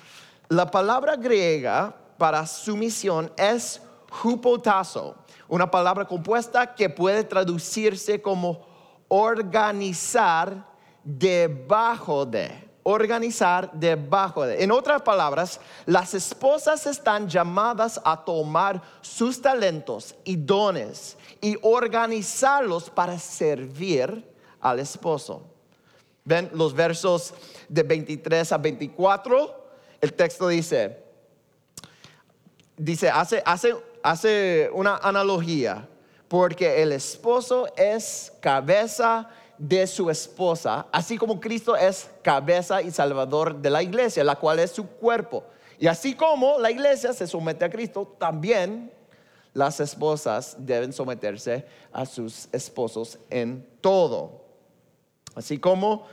La 0.49 0.70
palabra 0.70 1.16
griega 1.16 1.94
para 2.16 2.46
sumisión 2.46 3.30
es 3.37 3.82
hupotazo, 4.25 5.16
una 5.52 5.71
palabra 5.71 6.06
compuesta 6.06 6.75
que 6.75 6.88
puede 6.88 7.25
traducirse 7.25 8.23
como 8.23 8.64
organizar 9.09 10.66
debajo 11.04 12.25
de 12.25 12.73
organizar 12.85 13.71
debajo 13.75 14.47
de. 14.47 14.64
En 14.64 14.73
otras 14.73 15.02
palabras, 15.02 15.61
las 15.85 16.14
esposas 16.14 16.87
están 16.87 17.28
llamadas 17.28 18.00
a 18.02 18.25
tomar 18.25 18.80
sus 19.02 19.42
talentos 19.42 20.14
y 20.25 20.37
dones 20.37 21.18
y 21.42 21.59
organizarlos 21.61 22.88
para 22.88 23.18
servir 23.18 24.26
al 24.59 24.80
esposo. 24.80 25.42
Ven 26.25 26.50
los 26.54 26.73
versos 26.73 27.35
de 27.68 27.82
23 27.82 28.52
a 28.52 28.56
24. 28.56 29.66
El 30.00 30.14
texto 30.14 30.49
dice, 30.49 30.99
dice, 32.78 33.11
hace, 33.11 33.42
hace, 33.44 33.91
hace 34.02 34.71
una 34.73 34.97
analogía, 34.97 35.88
porque 36.28 36.82
el 36.82 36.92
esposo 36.92 37.66
es 37.76 38.32
cabeza 38.40 39.28
de 39.59 39.87
su 39.87 40.11
esposa, 40.11 40.87
así 40.90 41.16
como 41.16 41.40
Cristo 41.40 41.76
es 41.76 42.11
cabeza 42.23 42.82
y 42.82 42.90
salvador 42.90 43.56
de 43.56 43.71
la 43.71 43.82
iglesia, 43.82 44.25
la 44.25 44.37
cual 44.37 44.59
es 44.59 44.73
su 44.73 44.87
cuerpo. 44.87 45.44
Y 45.78 45.87
así 45.87 46.14
como 46.14 46.59
la 46.59 46.71
iglesia 46.71 47.12
se 47.12 47.26
somete 47.26 47.64
a 47.64 47.71
Cristo, 47.71 48.16
también 48.18 48.92
las 49.54 49.80
esposas 49.80 50.56
deben 50.59 50.92
someterse 50.92 51.66
a 51.92 52.06
sus 52.06 52.49
esposos 52.52 53.18
en 53.30 53.66
todo. 53.80 54.42
Así 55.35 55.59
como 55.59 56.06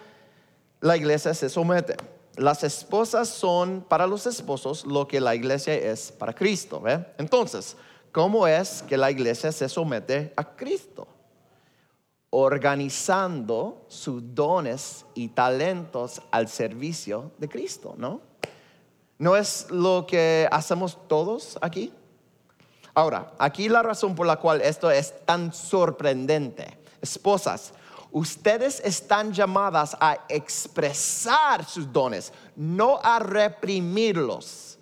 la 0.81 0.97
iglesia 0.97 1.33
se 1.33 1.49
somete. 1.49 1.95
Las 2.39 2.63
esposas 2.63 3.27
son 3.27 3.85
para 3.87 4.07
los 4.07 4.25
esposos 4.25 4.85
lo 4.85 5.07
que 5.07 5.19
la 5.19 5.35
iglesia 5.35 5.73
es 5.73 6.11
para 6.11 6.33
Cristo. 6.33 6.81
Entonces, 7.17 7.75
¿cómo 8.11 8.47
es 8.47 8.81
que 8.83 8.95
la 8.97 9.11
iglesia 9.11 9.51
se 9.51 9.67
somete 9.67 10.33
a 10.35 10.55
Cristo? 10.55 11.07
organizando 12.31 13.85
sus 13.87 14.21
dones 14.35 15.05
y 15.15 15.29
talentos 15.29 16.21
al 16.31 16.47
servicio 16.47 17.31
de 17.39 17.49
Cristo, 17.49 17.95
¿no? 17.97 18.21
¿No 19.17 19.35
es 19.35 19.67
lo 19.71 20.05
que 20.07 20.47
hacemos 20.51 20.97
todos 21.07 21.57
aquí? 21.61 21.91
Ahora, 22.93 23.33
aquí 23.39 23.67
la 23.67 23.81
razón 23.81 24.15
por 24.15 24.27
la 24.27 24.37
cual 24.37 24.61
esto 24.61 24.91
es 24.91 25.25
tan 25.25 25.51
sorprendente. 25.53 26.77
Esposas, 27.01 27.73
ustedes 28.11 28.81
están 28.83 29.31
llamadas 29.33 29.95
a 29.99 30.25
expresar 30.29 31.65
sus 31.65 31.91
dones, 31.91 32.33
no 32.55 32.99
a 33.01 33.19
reprimirlos. 33.19 34.77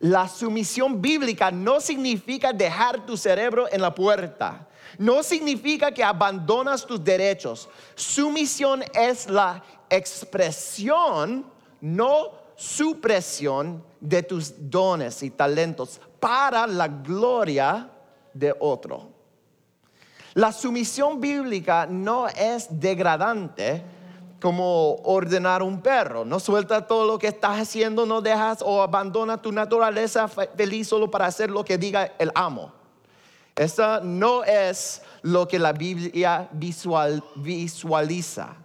La 0.00 0.28
sumisión 0.28 1.00
bíblica 1.00 1.50
no 1.50 1.80
significa 1.80 2.52
dejar 2.52 3.06
tu 3.06 3.16
cerebro 3.16 3.66
en 3.70 3.80
la 3.80 3.94
puerta 3.94 4.66
no 4.98 5.22
significa 5.22 5.92
que 5.92 6.02
abandonas 6.02 6.86
tus 6.86 7.02
derechos. 7.02 7.68
Sumisión 7.94 8.82
es 8.94 9.28
la 9.28 9.62
expresión, 9.90 11.46
no 11.80 12.32
supresión 12.56 13.84
de 14.00 14.22
tus 14.22 14.54
dones 14.58 15.22
y 15.22 15.30
talentos 15.30 16.00
para 16.18 16.66
la 16.66 16.88
gloria 16.88 17.90
de 18.32 18.54
otro. 18.58 19.15
La 20.36 20.52
sumisión 20.52 21.18
bíblica 21.18 21.86
no 21.86 22.28
es 22.28 22.66
degradante 22.68 23.82
como 24.38 24.96
ordenar 24.96 25.62
un 25.62 25.80
perro. 25.80 26.26
No 26.26 26.40
suelta 26.40 26.86
todo 26.86 27.06
lo 27.06 27.18
que 27.18 27.28
estás 27.28 27.58
haciendo, 27.58 28.04
no 28.04 28.20
dejas 28.20 28.58
o 28.60 28.82
abandona 28.82 29.40
tu 29.40 29.50
naturaleza 29.50 30.28
feliz 30.28 30.88
solo 30.88 31.10
para 31.10 31.24
hacer 31.24 31.50
lo 31.50 31.64
que 31.64 31.78
diga 31.78 32.12
el 32.18 32.30
amo. 32.34 32.70
Esta 33.54 34.00
no 34.00 34.44
es 34.44 35.00
lo 35.22 35.48
que 35.48 35.58
la 35.58 35.72
Biblia 35.72 36.50
visualiza. 36.52 38.56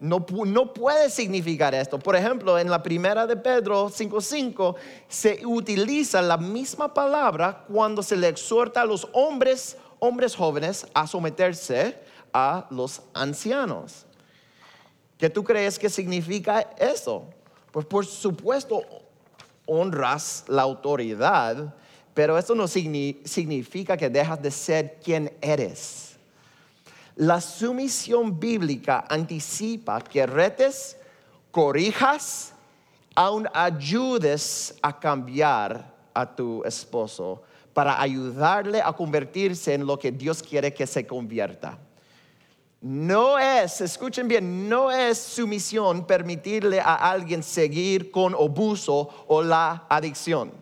No, 0.00 0.26
no, 0.28 0.74
puede 0.74 1.08
significar 1.08 1.74
esto. 1.74 1.98
Por 1.98 2.14
ejemplo, 2.14 2.58
en 2.58 2.68
la 2.68 2.82
primera 2.82 3.26
de 3.26 3.38
Pedro 3.38 3.88
5.5 3.88 4.74
se 5.08 5.46
utiliza 5.46 6.20
la 6.20 6.36
misma 6.36 6.92
palabra 6.92 7.64
cuando 7.72 8.02
se 8.02 8.16
le 8.16 8.28
exhorta 8.28 8.82
a 8.82 8.84
los 8.84 9.08
hombres, 9.14 9.78
hombres 10.00 10.34
jóvenes, 10.34 10.86
a 10.92 11.06
someterse 11.06 11.96
a 12.32 12.66
los 12.70 13.02
ancianos. 13.14 14.06
¿Qué 15.16 15.30
tú 15.30 15.44
crees 15.44 15.78
que 15.78 15.88
significa 15.88 16.60
eso? 16.78 17.24
Pues 17.70 17.86
por 17.86 18.04
supuesto 18.06 18.82
honras 19.66 20.44
la 20.48 20.62
autoridad, 20.62 21.74
pero 22.14 22.36
eso 22.36 22.54
no 22.54 22.66
significa 22.66 23.96
que 23.96 24.10
dejas 24.10 24.42
de 24.42 24.50
ser 24.50 24.98
quien 25.02 25.32
eres. 25.40 26.16
La 27.16 27.40
sumisión 27.40 28.40
bíblica 28.40 29.04
anticipa 29.08 30.00
que 30.00 30.26
retes, 30.26 30.96
corrijas, 31.50 32.52
aún 33.14 33.46
ayudes 33.52 34.74
a 34.80 34.98
cambiar 34.98 35.94
a 36.14 36.34
tu 36.34 36.64
esposo 36.64 37.42
para 37.80 37.98
ayudarle 37.98 38.82
a 38.82 38.92
convertirse 38.92 39.72
en 39.72 39.86
lo 39.86 39.98
que 39.98 40.12
Dios 40.12 40.42
quiere 40.42 40.74
que 40.74 40.86
se 40.86 41.06
convierta. 41.06 41.78
No 42.82 43.38
es, 43.38 43.80
escuchen 43.80 44.28
bien, 44.28 44.68
no 44.68 44.90
es 44.90 45.16
sumisión 45.16 46.06
permitirle 46.06 46.78
a 46.78 46.96
alguien 46.96 47.42
seguir 47.42 48.10
con 48.10 48.34
abuso 48.34 49.08
o 49.28 49.42
la 49.42 49.86
adicción 49.88 50.52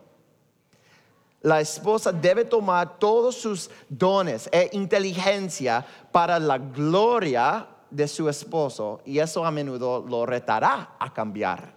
la 1.40 1.61
esposa 1.61 2.12
debe 2.12 2.44
tomar 2.44 3.00
todos 3.00 3.35
sus 3.35 3.68
dones 3.88 4.48
e 4.52 4.70
inteligencia 4.74 5.85
para 6.12 6.38
la 6.38 6.59
gloria 6.59 7.66
de 7.90 8.07
su 8.07 8.28
esposo 8.28 9.00
y 9.04 9.18
eso 9.18 9.44
a 9.44 9.50
menudo 9.50 10.04
lo 10.09 10.24
retará 10.24 10.94
a 11.00 11.12
cambiar. 11.12 11.74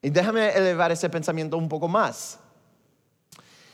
Y 0.00 0.10
déjame 0.10 0.48
elevar 0.50 0.90
ese 0.90 1.08
pensamiento 1.08 1.56
un 1.56 1.68
poco 1.68 1.86
más. 1.86 2.41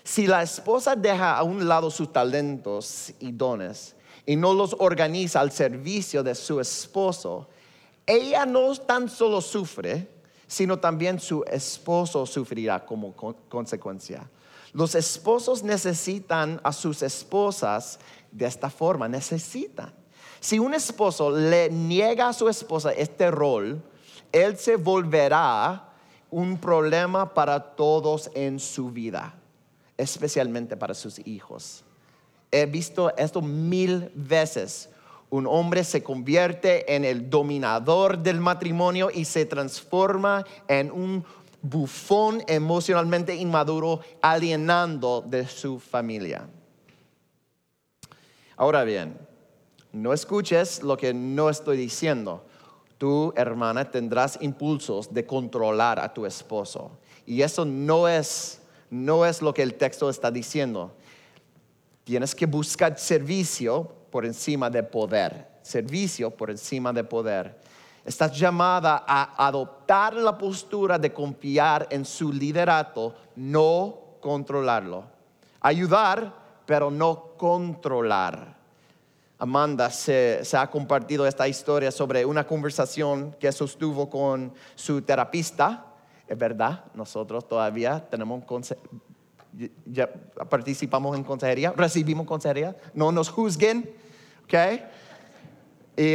Si 0.08 0.26
la 0.26 0.42
esposa 0.42 0.96
deja 0.96 1.36
a 1.36 1.42
un 1.42 1.68
lado 1.68 1.90
sus 1.90 2.10
talentos 2.10 3.12
y 3.20 3.30
dones 3.30 3.94
y 4.24 4.36
no 4.36 4.54
los 4.54 4.74
organiza 4.78 5.38
al 5.38 5.52
servicio 5.52 6.22
de 6.22 6.34
su 6.34 6.60
esposo, 6.60 7.46
ella 8.06 8.46
no 8.46 8.74
tan 8.74 9.10
solo 9.10 9.42
sufre, 9.42 10.08
sino 10.46 10.78
también 10.78 11.20
su 11.20 11.44
esposo 11.44 12.24
sufrirá 12.24 12.86
como 12.86 13.14
consecuencia. 13.50 14.30
Los 14.72 14.94
esposos 14.94 15.62
necesitan 15.62 16.58
a 16.64 16.72
sus 16.72 17.02
esposas 17.02 17.98
de 18.32 18.46
esta 18.46 18.70
forma, 18.70 19.08
necesitan. 19.08 19.92
Si 20.40 20.58
un 20.58 20.72
esposo 20.72 21.30
le 21.30 21.68
niega 21.68 22.30
a 22.30 22.32
su 22.32 22.48
esposa 22.48 22.92
este 22.92 23.30
rol, 23.30 23.82
él 24.32 24.56
se 24.56 24.76
volverá 24.76 25.92
un 26.30 26.56
problema 26.56 27.34
para 27.34 27.60
todos 27.60 28.30
en 28.34 28.58
su 28.58 28.90
vida, 28.90 29.37
especialmente 29.98 30.76
para 30.76 30.94
sus 30.94 31.18
hijos. 31.26 31.84
He 32.50 32.64
visto 32.64 33.14
esto 33.16 33.42
mil 33.42 34.10
veces. 34.14 34.88
Un 35.28 35.46
hombre 35.46 35.84
se 35.84 36.02
convierte 36.02 36.94
en 36.94 37.04
el 37.04 37.28
dominador 37.28 38.16
del 38.16 38.40
matrimonio 38.40 39.10
y 39.12 39.26
se 39.26 39.44
transforma 39.44 40.46
en 40.66 40.90
un 40.90 41.22
bufón 41.60 42.42
emocionalmente 42.46 43.34
inmaduro, 43.34 44.00
alienando 44.22 45.20
de 45.20 45.46
su 45.46 45.78
familia. 45.78 46.48
Ahora 48.56 48.84
bien, 48.84 49.18
no 49.92 50.12
escuches 50.12 50.82
lo 50.82 50.96
que 50.96 51.12
no 51.12 51.50
estoy 51.50 51.76
diciendo. 51.76 52.44
Tu 52.98 53.32
hermana 53.36 53.90
tendrás 53.90 54.38
impulsos 54.40 55.12
de 55.12 55.26
controlar 55.26 56.00
a 56.00 56.12
tu 56.12 56.26
esposo. 56.26 56.90
Y 57.26 57.42
eso 57.42 57.64
no 57.64 58.08
es, 58.08 58.57
no 58.90 59.26
es 59.26 59.42
lo 59.42 59.52
que 59.54 59.62
el 59.62 59.74
texto 59.74 60.08
está 60.10 60.30
diciendo. 60.30 60.92
Tienes 62.04 62.34
que 62.34 62.46
buscar 62.46 62.98
servicio 62.98 63.92
por 64.10 64.24
encima 64.24 64.70
de 64.70 64.82
poder. 64.82 65.46
Servicio 65.62 66.30
por 66.30 66.50
encima 66.50 66.92
de 66.92 67.04
poder. 67.04 67.58
Estás 68.04 68.38
llamada 68.38 69.04
a 69.06 69.46
adoptar 69.46 70.14
la 70.14 70.38
postura 70.38 70.98
de 70.98 71.12
confiar 71.12 71.86
en 71.90 72.06
su 72.06 72.32
liderato, 72.32 73.14
no 73.36 73.98
controlarlo. 74.20 75.04
Ayudar, 75.60 76.32
pero 76.64 76.90
no 76.90 77.34
controlar. 77.36 78.56
Amanda 79.38 79.90
se, 79.90 80.42
ha 80.54 80.68
compartido 80.68 81.26
esta 81.26 81.46
historia 81.46 81.92
sobre 81.92 82.24
una 82.24 82.46
conversación 82.46 83.36
que 83.38 83.52
sostuvo 83.52 84.10
con 84.10 84.52
su 84.74 85.02
terapista. 85.02 85.87
Es 86.28 86.36
verdad, 86.36 86.84
nosotros 86.94 87.48
todavía 87.48 88.04
tenemos 88.10 88.44
ya 89.86 90.08
participamos 90.48 91.16
en 91.16 91.24
consejería, 91.24 91.72
recibimos 91.74 92.26
consejería, 92.26 92.76
no 92.94 93.10
nos 93.10 93.30
juzguen, 93.30 93.90
¿ok? 94.44 94.54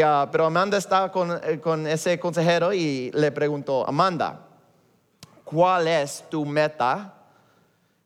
Ah, 0.03 0.29
pero 0.31 0.45
Amanda 0.45 0.77
estaba 0.77 1.11
con, 1.11 1.31
eh, 1.43 1.59
con 1.59 1.85
ese 1.87 2.17
consejero 2.19 2.71
y 2.73 3.11
le 3.11 3.31
preguntó, 3.31 3.85
Amanda, 3.85 4.47
¿cuál 5.43 5.87
es 5.87 6.23
tu 6.29 6.45
meta 6.45 7.13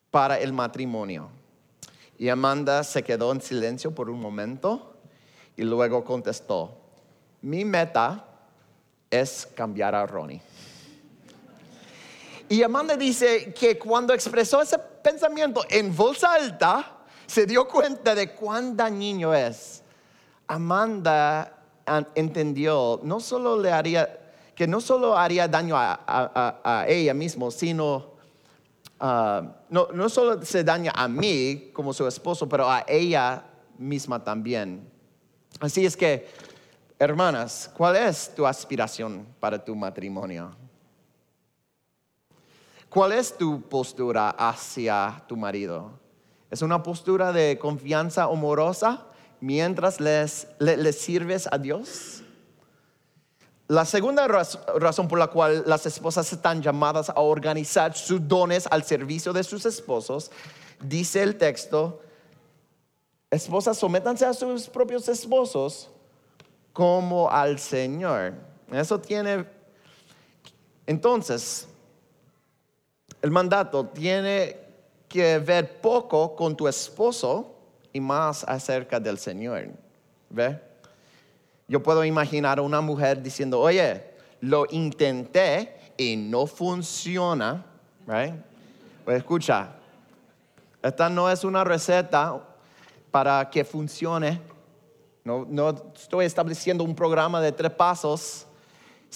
para 0.10 0.39
el 0.39 0.54
matrimonio? 0.54 1.30
Y 2.17 2.30
Amanda 2.30 2.84
se 2.84 3.04
quedó 3.04 3.32
en 3.32 3.41
silencio 3.41 3.93
por 3.93 4.10
un 4.10 4.20
momento 4.20 4.96
y 5.56 5.63
luego 5.63 6.04
contestó, 6.04 6.76
mi 7.41 7.63
meta 7.63 8.26
es 9.12 9.48
cambiar 9.56 9.93
a 9.93 10.08
Ronnie. 10.08 10.41
Y 12.50 12.64
Amanda 12.64 12.96
dice 12.96 13.54
que 13.54 13.78
cuando 13.78 14.14
expresó 14.14 14.62
ese 14.62 14.80
pensamiento 14.80 15.64
en 15.70 15.94
voz 15.96 16.24
alta, 16.24 16.98
se 17.26 17.46
dio 17.46 17.68
cuenta 17.68 18.16
de 18.16 18.34
cuán 18.34 18.76
dañino 18.78 19.34
es. 19.34 19.84
Amanda 20.48 21.54
entendió 22.16 23.02
que 24.56 24.68
no 24.68 24.80
solo 24.80 25.18
haría 25.18 25.48
daño 25.48 25.76
a, 25.78 26.86
ella 26.88 27.14
misma, 27.14 27.52
sino 27.52 28.14
ah, 29.00 29.44
no, 29.70 29.90
no 29.94 30.08
solo 30.08 30.44
se 30.46 30.64
daña 30.64 30.94
a 30.96 31.10
mí 31.10 31.72
como 31.74 31.94
su 31.94 32.08
esposo, 32.08 32.48
pero 32.48 32.70
a 32.70 32.86
ella 32.88 33.44
misma 33.78 34.24
también. 34.24 34.90
Así 35.60 35.86
es 35.86 35.98
que, 35.98 36.28
hermanas, 36.98 37.70
¿cuál 37.76 37.98
es 37.98 38.34
tu 38.34 38.48
aspiración 38.48 39.28
para 39.40 39.64
tu 39.64 39.76
matrimonio? 39.76 40.67
¿Cuál 42.98 43.12
es 43.12 43.38
tu 43.38 43.62
postura 43.62 44.32
hacia 44.32 45.24
tu 45.28 45.38
marido? 45.38 45.92
¿Es 46.50 46.64
una 46.64 46.82
postura 46.82 47.32
de 47.32 47.60
confianza 47.60 48.24
amorosa 48.24 49.06
mientras 49.40 50.00
les, 50.00 50.48
sirves 50.98 51.48
a 51.52 51.60
Dios? 51.60 52.24
La 53.68 53.86
segunda 53.86 54.28
razón 54.28 55.08
por 55.08 55.20
la 55.20 55.28
cual 55.28 55.62
las 55.68 55.86
esposas 55.86 56.34
están 56.34 56.64
llamadas 56.64 57.12
a 57.12 57.20
organizar 57.20 57.96
sus 57.96 58.28
dones 58.28 58.68
al 58.72 58.82
servicio 58.82 59.32
de 59.32 59.44
sus 59.44 59.68
esposos, 59.68 60.32
dice 60.82 61.22
el 61.22 61.38
texto, 61.38 62.02
esposas, 63.30 63.78
sométanse 63.78 64.26
a 64.26 64.34
sus 64.34 64.68
propios 64.68 65.08
esposos 65.08 65.92
como 66.74 67.30
al 67.30 67.60
Señor. 67.60 68.34
Eso 68.72 69.00
tiene, 69.00 69.46
entonces, 70.88 71.68
el 73.22 73.32
mandato 73.32 73.86
tiene 73.88 74.58
que 75.08 75.40
ver 75.40 75.80
poco 75.82 76.36
con 76.36 76.56
tu 76.56 76.68
esposo 76.68 77.56
y 77.94 78.00
más 78.00 78.44
acerca 78.44 79.00
del 79.00 79.18
Señor. 79.18 79.70
¿Ve? 80.30 80.60
Yo 81.68 81.82
puedo 81.82 82.04
imaginar 82.06 82.60
a 82.60 82.62
una 82.62 82.82
mujer 82.82 83.22
diciendo, 83.22 83.60
oye, 83.60 84.04
lo 84.42 84.66
intenté 84.70 85.94
y 85.98 86.16
no 86.16 86.46
funciona. 86.46 87.66
Right? 88.06 88.36
Pues 89.04 89.18
escucha, 89.18 89.72
esta 90.82 91.10
no 91.10 91.30
es 91.30 91.44
una 91.44 91.64
receta 91.64 92.42
para 93.12 93.50
que 93.50 93.66
funcione. 93.66 94.40
No, 95.24 95.46
no 95.50 95.70
estoy 95.96 96.26
estableciendo 96.26 96.84
un 96.84 96.96
programa 96.96 97.42
de 97.42 97.52
tres 97.52 97.72
pasos 97.72 98.47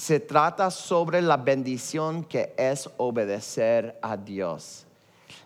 se 0.02 0.20
trata 0.20 0.72
sobre 0.72 1.22
la 1.22 1.38
bendición 1.38 2.24
que 2.24 2.56
es 2.58 2.90
obedecer 2.98 4.00
a 4.02 4.18
Dios. 4.18 4.88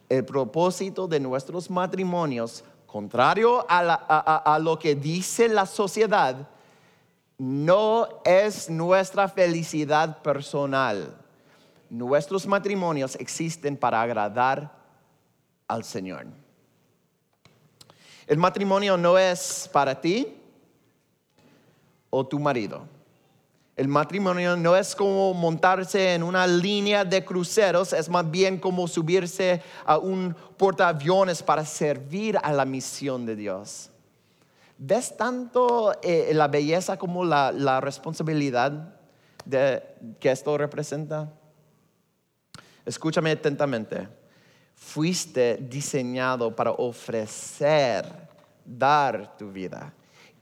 El 0.08 0.24
propósito 0.24 1.10
de 1.10 1.20
nuestros 1.20 1.70
matrimonios, 1.70 2.63
contrario 2.86 3.65
a, 3.68 4.58
lo 4.62 4.80
que 4.80 4.96
dice 4.96 5.50
la 5.50 5.65
sociedad, 5.65 6.48
no 7.38 8.08
es 8.24 8.70
nuestra 8.70 9.28
felicidad 9.28 10.22
personal. 10.22 11.13
Nuestros 11.89 12.48
matrimonios 12.48 13.15
existen 13.15 13.76
para 13.76 14.02
agradar 14.02 14.72
al 15.68 15.84
Señor. 15.84 16.28
El 18.26 18.38
matrimonio 18.38 18.96
no 18.96 19.18
es 19.18 19.70
para 19.74 20.00
ti 20.00 20.34
o 22.10 22.26
tu 22.26 22.39
marido. 22.39 22.94
El 23.75 23.89
matrimonio 23.89 24.55
no 24.55 24.73
es 24.77 24.95
como 24.95 25.33
montarse 25.33 26.13
en 26.13 26.23
una 26.23 26.47
línea 26.47 27.03
de 27.03 27.25
cruceros, 27.25 27.91
es 27.91 28.07
más 28.07 28.29
bien 28.31 28.57
como 28.57 28.88
subirse 28.88 29.61
a 29.85 29.97
un 29.97 30.33
portaaviones 30.55 31.43
para 31.43 31.65
servir 31.65 32.38
a 32.41 32.53
la 32.53 32.63
misión 32.63 33.25
de 33.25 33.35
Dios. 33.35 33.89
¿Ves 34.77 35.17
tanto 35.17 35.93
eh, 36.01 36.31
la 36.33 36.47
belleza 36.47 36.97
como 36.97 37.25
la, 37.25 37.81
responsabilidad 37.81 38.95
que 39.49 40.31
esto 40.31 40.57
representa? 40.57 41.33
Escúchame 42.85 43.31
atentamente. 43.31 44.07
Fuiste 44.73 45.57
diseñado 45.57 46.55
para 46.55 46.71
ofrecer, 46.71 48.05
dar 48.65 49.35
tu 49.38 49.51
vida 49.51 49.93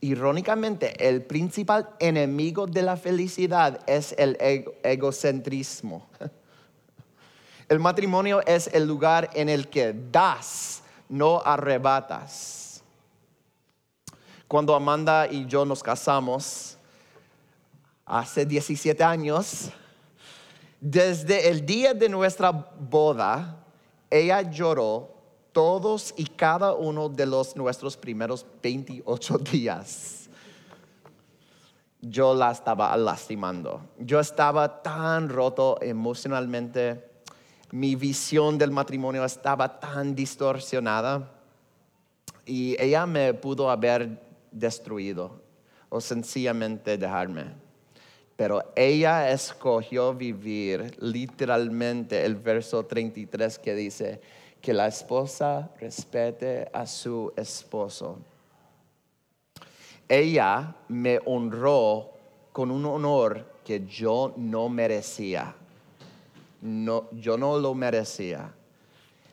irónicamente, 0.04 1.08
el 1.08 1.22
principal 1.22 1.88
enemigo 1.98 2.66
de 2.66 2.82
la 2.82 2.96
felicidad 2.96 3.80
es 3.86 4.14
el 4.18 4.36
egocentrismo. 4.82 6.06
El 7.66 7.80
matrimonio 7.80 8.42
es 8.46 8.68
el 8.74 8.86
lugar 8.86 9.30
en 9.32 9.48
el 9.48 9.68
que 9.68 9.94
das, 10.12 10.82
no 11.08 11.40
arrebatas. 11.42 12.82
Cuando 14.46 14.74
Amanda 14.74 15.26
y 15.26 15.46
yo 15.46 15.64
nos 15.64 15.82
casamos, 15.82 16.76
hace 18.04 18.44
17 18.44 19.02
años, 19.02 19.70
desde 20.78 21.48
el 21.48 21.64
día 21.64 21.94
de 21.94 22.10
nuestra 22.10 22.50
boda, 22.50 23.64
ella 24.10 24.42
lloró 24.42 25.13
todos 25.54 26.12
y 26.18 26.26
cada 26.26 26.74
uno 26.74 27.08
de 27.08 27.24
los 27.24 27.56
nuestros 27.56 27.96
primeros 27.96 28.44
28 28.62 29.38
días. 29.52 30.28
Yo 32.02 32.34
la 32.34 32.50
estaba 32.50 32.94
lastimando. 32.98 33.80
Yo 33.98 34.20
estaba 34.20 34.82
tan 34.82 35.30
roto 35.30 35.78
emocionalmente. 35.80 37.02
Mi 37.70 37.94
visión 37.94 38.58
del 38.58 38.70
matrimonio 38.70 39.24
estaba 39.24 39.80
tan 39.80 40.14
distorsionada. 40.14 41.30
Y 42.44 42.76
ella 42.78 43.06
me 43.06 43.32
pudo 43.32 43.70
haber 43.70 44.20
destruido 44.50 45.40
o 45.88 46.00
sencillamente 46.00 46.98
dejarme. 46.98 47.54
Pero 48.36 48.72
ella 48.74 49.30
escogió 49.30 50.12
vivir 50.12 50.96
literalmente 51.00 52.24
el 52.26 52.34
verso 52.34 52.84
33 52.84 53.58
que 53.60 53.74
dice, 53.74 54.20
que 54.64 54.72
la 54.72 54.86
esposa 54.86 55.68
respete 55.78 56.70
a 56.72 56.86
su 56.86 57.30
esposo. 57.36 58.16
Ella 60.08 60.74
me 60.88 61.20
honró 61.26 62.08
con 62.50 62.70
un 62.70 62.86
honor 62.86 63.44
que 63.62 63.84
yo 63.84 64.32
no 64.38 64.70
merecía. 64.70 65.54
No, 66.62 67.10
yo 67.12 67.36
no 67.36 67.58
lo 67.58 67.74
merecía. 67.74 68.54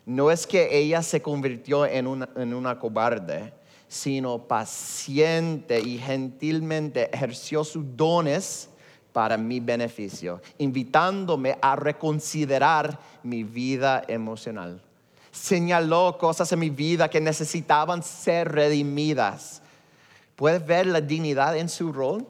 No 0.05 0.31
es 0.31 0.45
que 0.45 0.77
ella 0.77 1.01
se 1.01 1.21
convirtió 1.21 1.85
en 1.85 2.07
una, 2.07 2.27
en 2.35 2.53
una 2.53 2.77
cobarde, 2.77 3.53
sino 3.87 4.37
paciente 4.37 5.79
y 5.79 5.97
gentilmente 5.97 7.09
ejerció 7.15 7.63
sus 7.63 7.85
dones 7.95 8.69
para 9.13 9.37
mi 9.37 9.61
beneficio, 9.61 10.41
invitándome 10.57 11.57
a 11.61 11.77
reconsiderar 11.77 12.99
mi 13.23 13.45
vida 13.45 14.03
emocional 14.09 14.81
señaló 15.31 16.17
cosas 16.19 16.51
en 16.51 16.59
mi 16.59 16.69
vida 16.69 17.09
que 17.09 17.21
necesitaban 17.21 18.03
ser 18.03 18.51
redimidas. 18.51 19.61
¿Puedes 20.35 20.65
ver 20.65 20.87
la 20.87 21.01
dignidad 21.01 21.55
en 21.57 21.69
su 21.69 21.91
rol? 21.91 22.27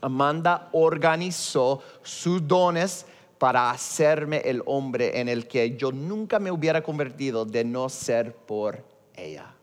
Amanda 0.00 0.68
organizó 0.72 1.82
sus 2.02 2.46
dones 2.46 3.06
para 3.38 3.70
hacerme 3.70 4.38
el 4.44 4.62
hombre 4.66 5.18
en 5.20 5.28
el 5.28 5.46
que 5.46 5.76
yo 5.76 5.92
nunca 5.92 6.38
me 6.38 6.50
hubiera 6.50 6.82
convertido 6.82 7.44
de 7.44 7.64
no 7.64 7.88
ser 7.88 8.34
por 8.34 8.84
ella. 9.14 9.54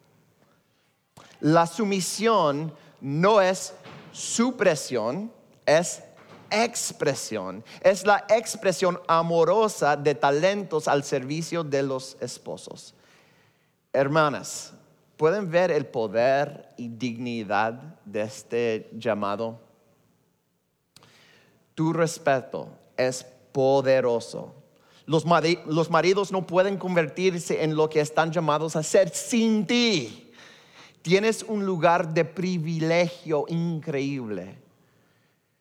La 1.39 1.67
sumisión 1.67 2.74
no 3.00 3.41
es 3.41 3.74
supresión, 4.12 5.32
es 5.65 6.04
expresión. 6.51 7.63
Es 7.81 8.05
la 8.05 8.25
expresión 8.29 8.99
amorosa 9.07 9.95
de 9.95 10.15
talentos 10.15 10.88
al 10.88 11.03
servicio 11.03 11.63
de 11.63 11.83
los 11.83 12.17
esposos. 12.19 12.93
Hermanas, 13.93 14.73
¿pueden 15.15 15.49
ver 15.49 15.71
el 15.71 15.86
poder 15.86 16.69
y 16.77 16.88
dignidad 16.88 17.73
de 18.05 18.21
este 18.21 18.89
llamado? 18.93 19.60
Tu 21.73 21.93
respeto 21.93 22.69
es 22.95 23.25
poderoso. 23.51 24.53
Los, 25.07 25.25
maridos 25.25 26.33
no 26.33 26.45
pueden 26.45 26.77
convertirse 26.77 27.63
en 27.63 27.75
lo 27.75 27.89
que 27.89 28.01
están 28.01 28.31
llamados 28.31 28.75
a 28.75 28.83
ser 28.83 29.10
sin 29.10 29.65
ti. 29.65 30.33
Tienes 31.01 31.43
un 31.43 31.65
lugar 31.65 32.13
de 32.13 32.25
privilegio 32.25 33.45
increíble. 33.47 34.66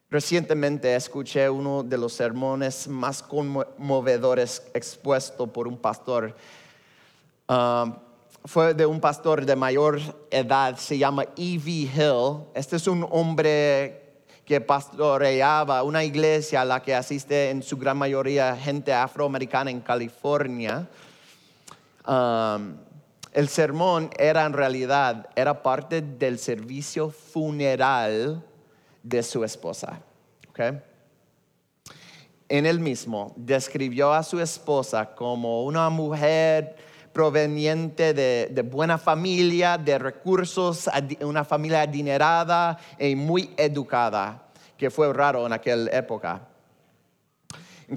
Recientemente 0.09 0.95
escuché 0.95 1.51
uno 1.51 1.83
de 1.83 1.99
los 1.99 2.12
sermones 2.12 2.87
más 2.87 3.25
conmovedores 3.25 4.62
expuesto 4.73 5.49
por 5.49 5.66
un 5.66 5.77
pastor. 5.77 6.37
Um, 7.49 7.92
fue 8.45 8.73
de 8.73 8.87
un 8.87 9.01
pastor 9.01 9.45
de 9.45 9.57
mayor 9.57 9.99
edad, 10.31 10.77
se 10.77 10.97
llama 10.97 11.25
E.V. 11.37 11.71
Hill. 11.71 12.45
Este 12.55 12.77
es 12.77 12.87
un 12.87 13.05
hombre 13.11 14.23
que 14.45 14.61
pastoreaba 14.61 15.83
una 15.83 16.05
iglesia 16.05 16.61
a 16.61 16.64
la 16.64 16.81
que 16.81 16.95
asiste 16.95 17.51
en 17.51 17.64
su 17.64 17.77
gran 17.77 17.99
mayoría 17.99 18.57
gente 18.57 18.92
afroamericana 18.92 19.73
en 19.73 19.81
California. 19.81 20.88
Um, 22.07 22.77
el 23.33 23.49
sermón 23.49 24.11
era 24.16 24.47
en 24.47 24.53
realidad, 24.53 25.29
era 25.35 25.64
parte 25.64 26.01
del 26.01 26.38
servicio 26.38 27.11
funeral 27.11 28.45
de 29.07 29.23
su 29.23 29.45
esposa. 29.45 30.01
En 32.49 32.66
él 32.66 32.81
mismo 32.81 33.33
describió 33.37 34.12
a 34.12 34.23
su 34.23 34.40
esposa 34.40 35.14
como 35.14 35.64
una 35.64 35.88
mujer 35.90 36.77
proveniente 37.12 38.12
de, 38.14 38.62
buena 38.62 38.99
familia, 38.99 39.79
de 39.79 39.99
recursos, 39.99 40.88
una 41.21 41.45
familia 41.45 41.83
adinerada 41.83 42.79
y 42.99 43.14
muy 43.14 43.55
educada, 43.57 44.49
que 44.77 44.90
fue 44.90 45.12
raro 45.12 45.47
en 45.47 45.53
aquella 45.53 45.90
época. 45.97 46.49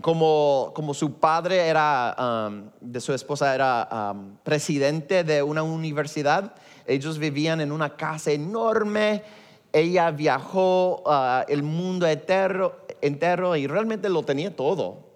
Como, 0.01 0.93
su 0.93 1.13
padre 1.13 1.67
era, 1.67 2.15
um, 2.47 2.69
de 2.79 3.01
su 3.01 3.13
esposa 3.13 3.55
era 3.55 4.13
um, 4.13 4.37
presidente 4.43 5.23
de 5.23 5.41
una 5.41 5.63
universidad, 5.63 6.53
ellos 6.85 7.17
vivían 7.17 7.61
en 7.61 7.71
una 7.71 7.95
casa 7.95 8.31
enorme 8.31 9.23
ella 9.71 10.11
viajó 10.11 11.03
uh, 11.05 11.43
el 11.47 11.63
mundo 11.63 12.07
entero, 12.07 13.55
y 13.55 13.67
realmente 13.67 14.09
lo 14.09 14.23
tenía 14.23 14.55
todo. 14.55 15.09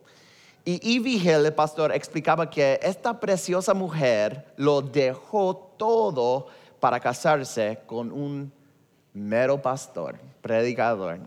Y 0.66 0.96
Ivy 0.96 1.16
Hill, 1.18 1.46
el 1.46 1.54
pastor, 1.54 1.94
explicaba 1.94 2.50
que 2.50 2.80
esta 2.82 3.20
preciosa 3.20 3.74
mujer 3.74 4.54
lo 4.56 4.82
dejó 4.82 5.74
todo 5.78 6.48
para 6.80 7.00
casarse 7.00 7.80
con 7.86 8.12
un 8.12 8.52
mero 9.14 9.62
pastor, 9.62 10.18
predicador. 10.42 11.20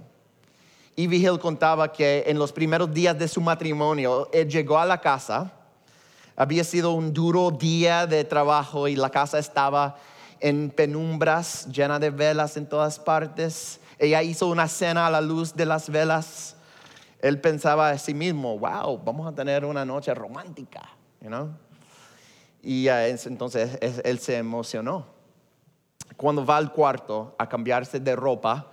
Ivy 0.96 1.16
Hill 1.16 1.38
contaba 1.38 1.92
que 1.92 2.24
en 2.26 2.38
los 2.38 2.52
primeros 2.52 2.92
días 2.94 3.18
de 3.18 3.28
su 3.28 3.42
matrimonio, 3.42 4.30
él 4.32 4.48
llegó 4.48 4.78
a 4.78 4.86
la 4.86 4.98
casa, 4.98 5.52
había 6.34 6.64
sido 6.64 6.92
un 6.92 7.12
duro 7.12 7.50
día 7.50 8.06
de 8.06 8.24
trabajo 8.24 8.88
y 8.88 8.96
la 8.96 9.10
casa 9.10 9.38
estaba 9.38 9.96
en 10.40 10.70
penumbras, 10.70 11.66
llena 11.66 11.98
de 11.98 12.10
velas 12.10 12.56
en 12.56 12.68
todas 12.68 12.98
partes. 12.98 13.80
Ella 13.98 14.22
hizo 14.22 14.48
una 14.48 14.68
cena 14.68 15.06
a 15.06 15.10
la 15.10 15.20
luz 15.20 15.54
de 15.54 15.66
las 15.66 15.88
velas. 15.90 16.56
Él 17.20 17.40
pensaba 17.40 17.90
a 17.90 17.98
sí 17.98 18.14
mismo, 18.14 18.58
wow, 18.58 18.98
vamos 19.02 19.26
a 19.26 19.34
tener 19.34 19.64
una 19.64 19.84
noche 19.84 20.14
romántica, 20.14 20.82
Y 22.62 22.88
entonces 22.88 23.78
él 23.80 24.18
se 24.18 24.36
emocionó. 24.36 25.06
Cuando 26.16 26.44
va 26.44 26.56
al 26.56 26.72
cuarto 26.72 27.34
a 27.38 27.48
cambiarse 27.48 28.00
de 28.00 28.14
ropa, 28.14 28.72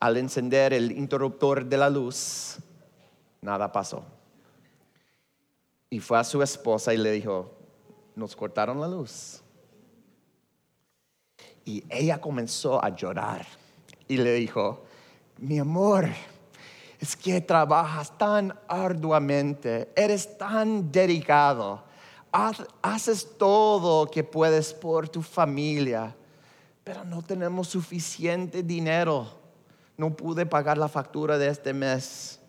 al 0.00 0.16
encender 0.16 0.72
el 0.72 0.92
interruptor 0.92 1.64
de 1.66 1.76
la 1.76 1.90
luz, 1.90 2.58
nada 3.40 3.70
pasó. 3.70 4.04
Y 5.90 6.00
fue 6.00 6.18
a 6.18 6.24
su 6.24 6.42
esposa 6.42 6.94
y 6.94 6.96
le 6.96 7.10
dijo, 7.10 7.52
nos 8.16 8.34
cortaron 8.34 8.80
la 8.80 8.88
luz. 8.88 9.41
Y 11.64 11.84
ella 11.88 12.20
comenzó 12.20 12.82
a 12.82 12.90
llorar 12.90 13.46
y 14.08 14.16
le 14.16 14.34
dijo, 14.34 14.84
mi 15.38 15.58
amor, 15.58 16.08
es 17.00 17.16
que 17.16 17.40
trabajas 17.40 18.16
tan 18.16 18.54
arduamente, 18.68 19.90
eres 19.96 20.38
tan 20.38 20.92
dedicado, 20.92 21.82
haces 22.80 23.36
todo 23.38 24.10
que 24.10 24.22
puedes 24.22 24.72
por 24.72 25.08
tu 25.08 25.22
familia, 25.22 26.14
pero 26.84 27.04
no 27.04 27.22
tenemos 27.22 27.68
suficiente 27.68 28.62
dinero. 28.62 29.40
No 29.96 30.16
pude 30.16 30.46
pagar 30.46 30.78
la 30.78 30.88
factura 30.88 31.38
de 31.38 31.48
este 31.48 31.72
mes. 31.72 32.40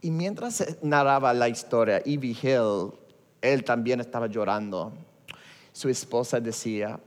Y 0.00 0.10
mientras 0.10 0.64
narraba 0.82 1.32
la 1.34 1.48
historia, 1.48 2.00
Evie 2.04 2.36
Hill, 2.40 2.92
él 3.40 3.64
también 3.64 4.00
estaba 4.00 4.26
llorando. 4.26 4.92
Su 5.72 5.88
esposa 5.88 6.40
decía, 6.40 6.98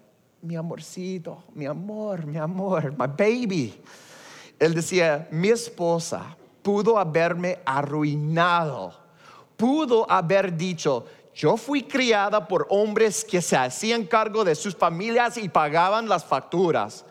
mi 0.42 0.56
amorcito, 0.56 1.44
mi 1.54 1.66
amor, 1.66 2.26
mi 2.26 2.38
amor, 2.38 2.92
my 2.92 3.08
baby. 3.08 3.80
Él 4.60 4.74
decía, 4.74 5.28
mi 5.32 5.50
esposa 5.50 6.36
pudo 6.62 6.98
haberme 6.98 7.60
arruinado, 7.66 8.94
pudo 9.58 10.10
haber 10.10 10.56
dicho, 10.56 11.06
yo 11.34 11.58
fui 11.58 11.84
criada 11.84 12.48
por 12.48 12.68
hombres 12.70 13.24
que 13.24 13.42
se 13.42 13.56
hacían 13.56 14.06
cargo 14.06 14.44
de 14.44 14.56
sus 14.56 14.76
familias 14.76 15.38
y 15.38 15.48
pagaban 15.50 16.10
las 16.10 16.26
facturas. 16.26 17.06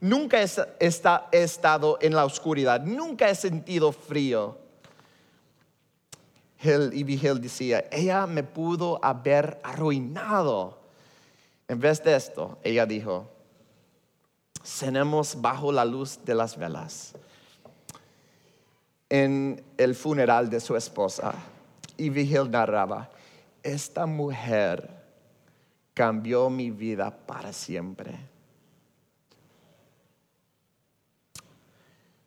Nunca 0.00 0.40
he, 0.42 0.86
estado 1.32 1.98
en 2.00 2.14
la 2.14 2.24
oscuridad, 2.24 2.80
nunca 2.80 3.28
he 3.28 3.34
sentido 3.34 3.92
frío. 3.92 4.58
Hill, 6.62 6.90
y 6.92 7.00
Hill 7.00 7.40
decía, 7.40 7.84
ella 7.90 8.26
me 8.26 8.42
pudo 8.42 8.98
haber 9.02 9.60
arruinado. 9.62 10.85
En 11.68 11.80
vez 11.80 12.02
de 12.02 12.14
esto, 12.14 12.58
ella 12.62 12.86
dijo, 12.86 13.28
cenemos 14.62 15.40
bajo 15.40 15.72
la 15.72 15.84
luz 15.84 16.18
de 16.24 16.34
las 16.34 16.56
velas. 16.56 17.14
En 19.08 19.64
el 19.76 19.94
funeral 19.94 20.48
de 20.50 20.60
su 20.60 20.76
esposa, 20.76 21.34
y 21.96 22.10
Vigil 22.10 22.50
narraba, 22.50 23.10
esta 23.62 24.06
mujer 24.06 24.90
cambió 25.94 26.50
mi 26.50 26.70
vida 26.70 27.10
para 27.10 27.52
siempre. 27.52 28.16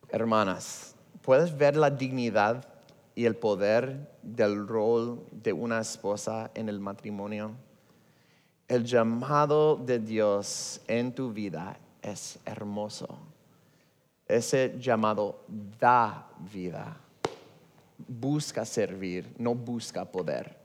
Hermanas, 0.10 0.96
¿puedes 1.22 1.56
ver 1.56 1.76
la 1.76 1.92
dignidad 1.92 2.68
y 3.14 3.26
el 3.26 3.36
poder 3.36 4.10
del 4.24 4.68
rol 4.68 5.24
de 5.32 5.54
una 5.54 5.80
esposa 5.80 6.50
en 6.56 6.68
el 6.68 6.80
matrimonio? 6.80 7.52
El 8.70 8.86
llamado 8.86 9.76
de 9.76 9.98
Dios 9.98 10.80
en 10.88 11.12
tu 11.12 11.34
vida 11.34 11.78
es 12.04 12.38
hermoso. 12.46 13.18
Ese 14.28 14.76
llamado 14.80 15.44
da 15.80 16.28
vida. 16.54 16.96
Busca 18.08 18.64
servir, 18.64 19.34
no 19.40 19.56
busca 19.56 20.06
poder. 20.06 20.56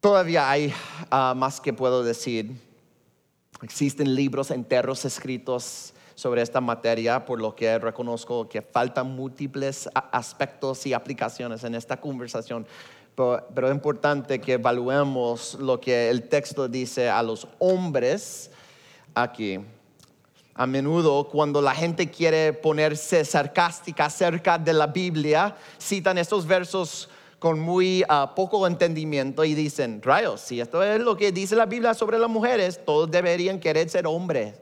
Todavía 0.00 0.48
hay 0.48 0.72
ah, 1.10 1.34
más 1.36 1.60
que 1.60 1.72
puedo 1.72 2.04
decir. 2.04 2.56
Existen 3.62 4.14
libros 4.14 4.52
enteros 4.52 5.04
escritos 5.04 5.92
sobre 6.14 6.42
esta 6.42 6.60
materia, 6.60 7.24
por 7.24 7.40
lo 7.40 7.56
que 7.56 7.78
reconozco 7.78 8.48
que 8.48 8.62
faltan 8.62 9.16
múltiples 9.16 9.88
aspectos 9.94 10.86
y 10.86 10.92
aplicaciones 10.92 11.64
en 11.64 11.74
esta 11.74 12.00
conversación 12.00 12.66
pero, 13.14 13.68
es 13.68 13.74
importante 13.74 14.40
que 14.40 14.54
evaluemos 14.54 15.54
lo 15.54 15.80
que 15.80 16.08
el 16.08 16.28
texto 16.28 16.66
dice 16.68 17.10
a 17.10 17.22
los 17.22 17.46
hombres 17.58 18.50
aquí. 19.14 19.60
A 20.54 20.66
menudo 20.66 21.28
cuando 21.28 21.60
la 21.60 21.74
gente 21.74 22.10
quiere 22.10 22.52
ponerse 22.52 23.24
sarcástica 23.24 24.06
acerca 24.06 24.58
de 24.58 24.72
la 24.72 24.86
Biblia, 24.86 25.56
citan 25.78 26.18
estos 26.18 26.46
versos 26.46 27.08
con 27.38 27.58
muy 27.58 28.04
ah, 28.08 28.32
poco 28.34 28.66
entendimiento 28.66 29.44
y 29.44 29.54
dicen, 29.54 30.00
rayos, 30.02 30.40
si 30.40 30.60
esto 30.60 30.82
es 30.82 31.00
lo 31.00 31.16
que 31.16 31.32
dice 31.32 31.56
la 31.56 31.66
Biblia 31.66 31.92
sobre 31.92 32.18
las 32.18 32.30
mujeres, 32.30 32.80
todos 32.84 33.10
deberían 33.10 33.58
querer 33.58 33.88
ser 33.88 34.06
hombres. 34.06 34.54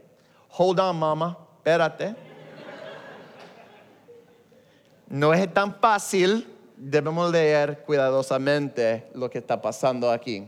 Hold 0.57 0.81
on, 0.81 0.99
mama, 0.99 1.39
espérate. 1.59 2.17
No 5.09 5.35
es 5.35 5.53
tan 5.53 5.75
fácil 5.75 6.47
debemos 6.81 7.31
leer 7.31 7.83
cuidadosamente 7.85 9.11
lo 9.15 9.29
que 9.29 9.39
está 9.39 9.61
pasando 9.61 10.11
aquí. 10.11 10.47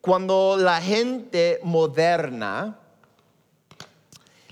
Cuando 0.00 0.56
la 0.58 0.80
gente 0.80 1.60
moderna 1.62 2.78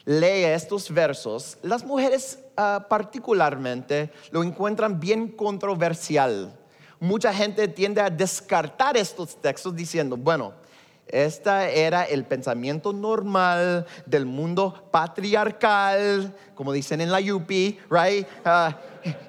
lee 0.06 0.44
estos 0.44 0.90
versos, 0.90 1.58
las 1.62 1.84
mujeres 1.84 2.38
uh, 2.56 2.88
particularmente 2.88 4.10
lo 4.30 4.42
encuentran 4.42 4.98
bien 4.98 5.28
controversial. 5.28 6.56
Mucha 6.98 7.34
gente 7.34 7.68
tiende 7.68 8.00
a 8.00 8.08
descartar 8.08 8.96
estos 8.96 9.36
textos 9.40 9.74
diciendo, 9.74 10.16
bueno, 10.16 10.54
este 11.12 11.80
era 11.80 12.04
el 12.04 12.24
pensamiento 12.24 12.92
normal 12.92 13.86
del 14.06 14.26
mundo 14.26 14.88
patriarcal, 14.90 16.34
como 16.54 16.72
dicen 16.72 17.00
en 17.00 17.10
la 17.10 17.20
Yupi, 17.20 17.78
right? 17.90 18.26
Uh, 18.44 18.72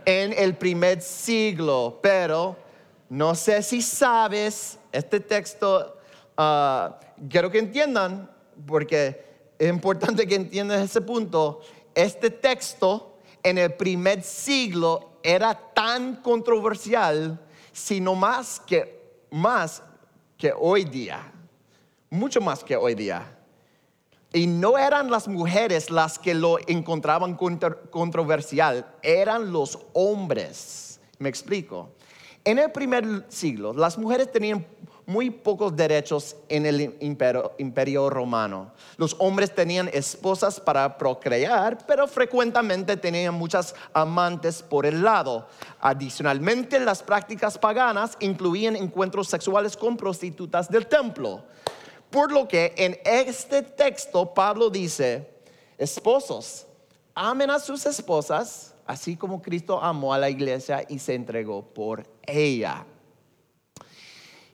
en 0.05 0.33
el 0.33 0.55
primer 0.55 1.01
siglo. 1.01 1.99
Pero 2.01 2.55
no 3.09 3.35
sé 3.35 3.61
si 3.63 3.81
sabes, 3.81 4.79
este 4.91 5.19
texto, 5.19 5.97
uh, 6.37 6.93
quiero 7.29 7.49
que 7.49 7.59
entiendan, 7.59 8.29
porque 8.65 9.25
es 9.57 9.69
importante 9.69 10.27
que 10.27 10.35
entiendan 10.35 10.81
ese 10.81 11.01
punto. 11.01 11.61
Este 11.93 12.29
texto 12.29 13.17
en 13.43 13.57
el 13.57 13.73
primer 13.73 14.23
siglo 14.23 15.19
era 15.23 15.53
tan 15.53 16.17
controversial, 16.17 17.39
sino 17.71 18.15
más 18.15 18.59
que, 18.59 19.25
más 19.29 19.83
que 20.37 20.53
hoy 20.57 20.83
día, 20.83 21.31
mucho 22.11 22.41
más 22.41 22.63
que 22.63 22.75
hoy 22.75 22.93
día. 22.93 23.25
Y 24.33 24.45
no 24.45 24.77
eran 24.77 25.09
las 25.09 25.27
mujeres 25.27 25.89
las 25.89 26.19
que 26.19 26.35
lo 26.35 26.57
encontraban 26.67 27.35
controversial, 27.35 28.85
eran 29.01 29.51
los 29.51 29.79
hombres. 29.93 30.99
Me 31.17 31.29
explico. 31.29 31.89
En 32.43 32.59
el 32.59 32.71
primer 32.71 33.25
siglo, 33.29 33.73
las 33.73 33.97
mujeres 33.97 34.31
tenían 34.31 34.65
muy 35.05 35.29
pocos 35.29 35.75
derechos 35.75 36.35
en 36.47 36.65
el 36.65 36.95
imperio, 37.01 38.09
romano. 38.09 38.71
Los 38.97 39.15
hombres 39.19 39.53
tenían 39.53 39.89
esposas 39.91 40.59
para 40.59 40.97
procrear, 40.97 41.85
pero 41.85 42.07
frecuentemente 42.07 42.95
tenían 42.97 43.33
muchas 43.33 43.75
amantes 43.93 44.61
por 44.61 44.85
el 44.85 45.03
lado. 45.03 45.47
Adicionalmente, 45.81 46.79
las 46.79 47.03
prácticas 47.03 47.57
paganas 47.57 48.15
incluían 48.21 48.75
encuentros 48.75 49.27
sexuales 49.27 49.75
con 49.75 49.97
prostitutas 49.97 50.69
del 50.69 50.87
templo. 50.87 51.43
Por 52.11 52.31
lo 52.31 52.45
que 52.47 52.73
en 52.75 52.99
este 53.05 53.61
texto 53.61 54.33
Pablo 54.33 54.69
dice, 54.69 55.27
esposos, 55.77 56.67
amen 57.15 57.49
a 57.49 57.57
sus 57.57 57.85
esposas, 57.85 58.75
así 58.85 59.15
como 59.15 59.41
Cristo 59.41 59.81
amó 59.81 60.13
a 60.13 60.19
la 60.19 60.29
iglesia 60.29 60.85
y 60.89 60.99
se 60.99 61.15
entregó 61.15 61.63
por 61.63 62.05
ella. 62.23 62.85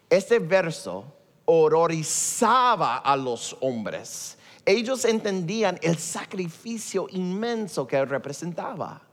Este 0.07 0.37
verso 0.37 1.05
horrorizaba 1.45 2.97
a 2.97 3.17
los 3.17 3.57
hombres. 3.61 4.37
Ellos 4.63 5.03
entendían 5.05 5.79
el 5.81 5.97
sacrificio 5.97 7.07
inmenso 7.09 7.87
que 7.87 8.05
representaba. 8.05 9.06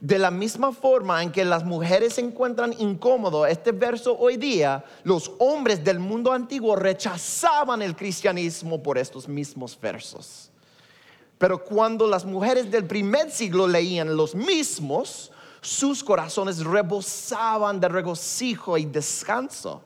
De 0.00 0.18
la 0.18 0.30
misma 0.30 0.72
forma 0.72 1.22
en 1.22 1.30
que 1.30 1.44
las 1.44 1.62
mujeres 1.62 2.14
se 2.14 2.22
encuentran 2.22 2.74
incómodos, 2.78 3.46
este 3.48 3.70
verso 3.70 4.16
hoy 4.18 4.38
día, 4.38 4.82
los 5.04 5.30
hombres 5.38 5.84
del 5.84 5.98
mundo 5.98 6.32
antiguo 6.32 6.74
rechazaban 6.74 7.82
el 7.82 7.94
cristianismo 7.94 8.82
por 8.82 8.96
estos 8.96 9.28
mismos 9.28 9.78
versos. 9.78 10.50
Pero 11.36 11.62
cuando 11.62 12.06
las 12.06 12.24
mujeres 12.24 12.70
del 12.70 12.86
primer 12.86 13.30
siglo 13.30 13.68
leían 13.68 14.16
los 14.16 14.34
mismos, 14.34 15.30
sus 15.60 16.02
corazones 16.02 16.64
rebosaban 16.64 17.78
de 17.78 17.88
regocijo 17.88 18.78
y 18.78 18.86
descanso. 18.86 19.82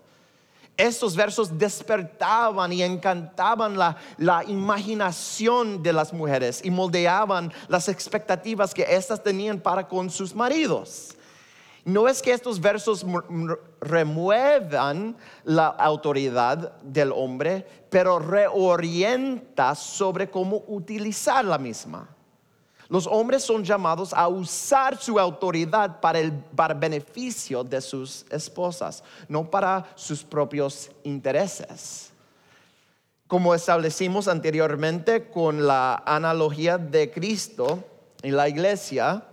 Estos 0.76 1.14
versos 1.14 1.56
despertaban 1.56 2.72
y 2.72 2.82
encantaban 2.82 3.78
la, 3.78 3.96
imaginación 4.48 5.82
de 5.82 5.92
las 5.92 6.12
mujeres 6.12 6.60
y 6.64 6.70
moldeaban 6.70 7.52
las 7.68 7.88
expectativas 7.88 8.74
que 8.74 8.82
éstas 8.82 9.22
tenían 9.22 9.60
para 9.60 9.86
con 9.86 10.10
sus 10.10 10.34
maridos. 10.34 11.14
No 11.84 12.08
es 12.08 12.20
que 12.22 12.32
estos 12.32 12.60
versos 12.60 13.06
remuevan 13.80 15.16
la 15.44 15.66
autoridad 15.68 16.72
del 16.80 17.12
hombre, 17.12 17.66
pero 17.90 18.18
reorienta 18.18 19.74
sobre 19.76 20.28
cómo 20.28 20.64
utilizar 20.66 21.44
la 21.44 21.58
misma. 21.58 22.13
Los 22.88 23.06
hombres 23.06 23.42
son 23.42 23.64
llamados 23.64 24.12
a 24.12 24.28
usar 24.28 25.00
su 25.00 25.18
autoridad 25.18 26.00
para 26.00 26.18
el 26.18 26.32
beneficio 26.76 27.64
de 27.64 27.80
sus 27.80 28.26
esposas, 28.30 29.02
no 29.28 29.50
para 29.50 29.86
sus 29.94 30.22
propios 30.22 30.90
intereses. 31.02 32.10
Como 33.26 33.54
establecimos 33.54 34.28
anteriormente 34.28 35.30
con 35.30 35.66
la 35.66 36.02
analogía 36.04 36.76
de 36.76 37.10
Cristo 37.10 37.82
en 38.22 38.36
la 38.36 38.48
iglesia, 38.48 39.24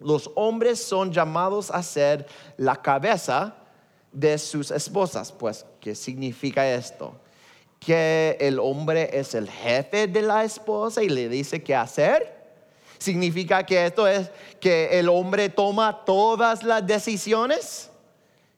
los 0.00 0.30
hombres 0.34 0.82
son 0.82 1.12
llamados 1.12 1.70
a 1.70 1.82
ser 1.82 2.26
la 2.56 2.76
cabeza 2.76 3.54
de 4.12 4.38
sus 4.38 4.70
esposas. 4.70 5.30
Pues, 5.30 5.66
¿qué 5.78 5.94
significa 5.94 6.66
esto? 6.72 7.12
Que 7.78 8.38
el 8.40 8.58
hombre 8.58 9.10
es 9.12 9.34
el 9.34 9.48
jefe 9.50 10.06
de 10.06 10.22
la 10.22 10.44
esposa 10.44 11.02
y 11.02 11.10
le 11.10 11.28
dice 11.28 11.62
qué 11.62 11.74
hacer 11.74 12.37
¿Significa 12.98 13.64
que 13.64 13.86
esto 13.86 14.06
es 14.06 14.30
que 14.60 14.98
el 14.98 15.08
hombre 15.08 15.48
toma 15.48 16.04
todas 16.04 16.62
las 16.62 16.86
decisiones? 16.86 17.90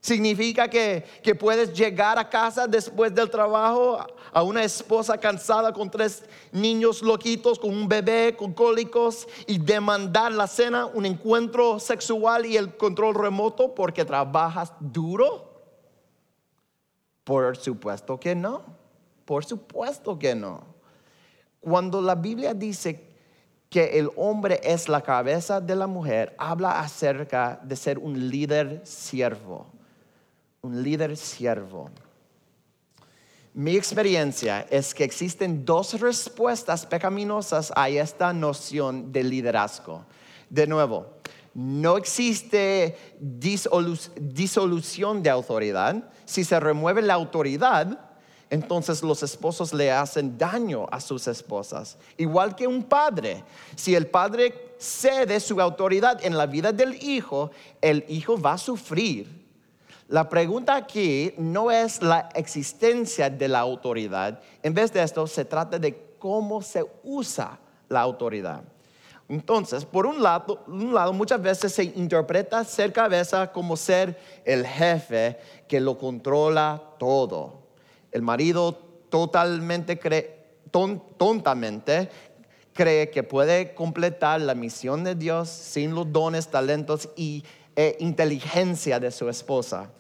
¿Significa 0.01 0.69
que, 0.69 1.05
que 1.23 1.35
puedes 1.35 1.75
llegar 1.75 2.19
a 2.19 2.31
casa 2.31 2.67
después 2.67 3.15
del 3.15 3.29
trabajo 3.29 3.99
a 4.33 4.43
una 4.43 4.65
esposa 4.65 5.19
cansada 5.19 5.75
con 5.75 5.91
tres 5.91 6.25
niños 6.53 7.03
loquitos, 7.03 7.59
con 7.59 7.71
un 7.71 7.87
bebé 7.87 8.35
con 8.35 8.55
cólicos 8.55 9.29
y 9.47 9.59
demandar 9.59 10.33
la 10.33 10.47
cena, 10.47 10.87
un 10.87 11.05
encuentro 11.05 11.79
sexual 11.79 12.47
y 12.47 12.57
el 12.57 12.75
control 12.79 13.15
remoto 13.15 13.75
porque 13.75 14.07
trabajas 14.07 14.73
duro? 14.81 15.51
Por 17.23 17.59
supuesto 17.59 18.19
que 18.19 18.35
no. 18.35 18.63
Por 19.27 19.45
supuesto 19.45 20.19
que 20.19 20.35
no. 20.35 20.65
Cuando 21.61 22.01
la 22.01 22.15
Biblia 22.15 22.55
dice 22.55 23.10
que 23.71 23.99
el 23.99 24.11
hombre 24.17 24.61
es 24.65 24.89
la 24.89 25.01
cabeza 25.01 25.61
de 25.61 25.77
la 25.77 25.87
mujer, 25.87 26.35
habla 26.37 26.81
acerca 26.81 27.61
de 27.63 27.77
ser 27.77 27.99
un 27.99 28.29
líder 28.29 28.83
siervo. 28.85 29.69
Un 30.61 30.83
líder 30.83 31.17
siervo. 31.17 31.89
Mi 33.55 33.77
experiencia 33.77 34.67
es 34.71 34.93
que 34.93 35.05
existen 35.05 35.65
dos 35.65 36.01
respuestas 36.01 36.85
pecaminosas 36.85 37.73
a 37.77 37.89
esta 37.89 38.33
noción 38.33 39.13
de 39.13 39.23
liderazgo. 39.23 40.05
De 40.49 40.67
nuevo, 40.67 41.07
no 41.55 41.97
existe 41.97 42.97
disolución 43.21 45.23
de 45.23 45.31
autoridad. 45.31 46.11
Si 46.25 46.43
se 46.43 46.59
remueve 46.59 47.03
la 47.03 47.15
autoridad, 47.15 48.10
entonces 48.51 49.05
los 49.05 49.23
esposos 49.23 49.73
le 49.73 49.93
hacen 49.93 50.37
daño 50.37 50.87
a 50.91 51.01
sus 51.01 51.29
esposas. 51.29 51.97
Igual 52.17 52.57
que 52.57 52.67
un 52.67 52.83
padre. 52.83 53.45
Si 53.77 53.95
el 53.95 54.09
padre 54.09 54.75
cede 54.77 55.39
su 55.39 55.61
autoridad 55.61 56.25
en 56.25 56.37
la 56.37 56.47
vida 56.47 56.73
del 56.73 57.01
hijo, 57.01 57.53
el 57.81 58.05
hijo 58.09 58.41
va 58.41 58.55
a 58.55 58.59
sufrir. 58.59 59.41
La 60.09 60.29
pregunta 60.29 60.75
aquí 60.75 61.33
no 61.39 61.71
es 61.71 62.03
la 62.03 62.29
existencia 62.35 63.31
de 63.31 63.47
la 63.47 63.61
autoridad. 63.61 64.41
En 64.65 64.75
vez 64.75 64.93
de 64.93 65.01
esto, 65.01 65.29
se 65.29 65.45
trata 65.45 65.79
de 65.79 66.17
cómo 66.19 66.61
se 66.61 66.85
usa 67.05 67.57
la 67.89 68.01
autoridad. 68.01 68.63
Entonces, 69.29 69.85
por 69.85 70.07
un 70.07 70.21
lado, 70.21 70.65
muchas 71.13 71.41
veces 71.41 71.73
se 71.73 71.85
interpreta 71.85 72.65
ser 72.65 72.93
cabeza 72.93 73.53
como 73.53 73.77
ser 73.77 74.19
el 74.45 74.67
jefe 74.67 75.39
que 75.69 75.79
lo 75.79 75.97
controla 75.97 76.83
todo. 76.99 77.60
El 78.13 78.23
marido 78.23 78.73
totalmente 79.09 79.99
cree, 79.99 80.41
tontamente 80.71 82.09
cree 82.73 83.11
que 83.11 83.23
puede 83.23 83.75
completar 83.75 84.41
la 84.41 84.55
misión 84.55 85.05
de 85.05 85.15
Dios 85.15 85.49
sin 85.49 85.95
los 85.95 86.11
dones, 86.13 86.49
talentos 86.49 87.09
y 87.17 87.45
e 87.77 87.97
inteligencia 88.01 88.99
de 88.99 89.11
su 89.11 89.29
esposa. 89.29 89.91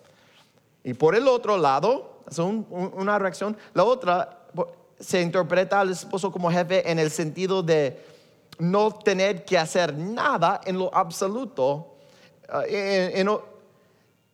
Y 0.82 0.94
por 0.94 1.14
el 1.14 1.28
otro 1.28 1.56
lado, 1.56 2.22
es 2.30 2.38
una 2.38 3.18
reacción, 3.18 3.56
la 3.74 3.84
otra 3.84 4.46
se 4.98 5.20
interpreta 5.20 5.80
al 5.80 5.90
esposo 5.90 6.30
como 6.30 6.50
jefe 6.50 6.90
en 6.90 6.98
el 6.98 7.10
sentido 7.10 7.62
de 7.62 8.04
no 8.58 8.92
tener 8.92 9.44
que 9.44 9.56
hacer 9.56 9.94
nada 9.96 10.60
en 10.64 10.78
lo 10.78 10.94
absoluto. 10.94 11.96
Eh, 12.66 13.24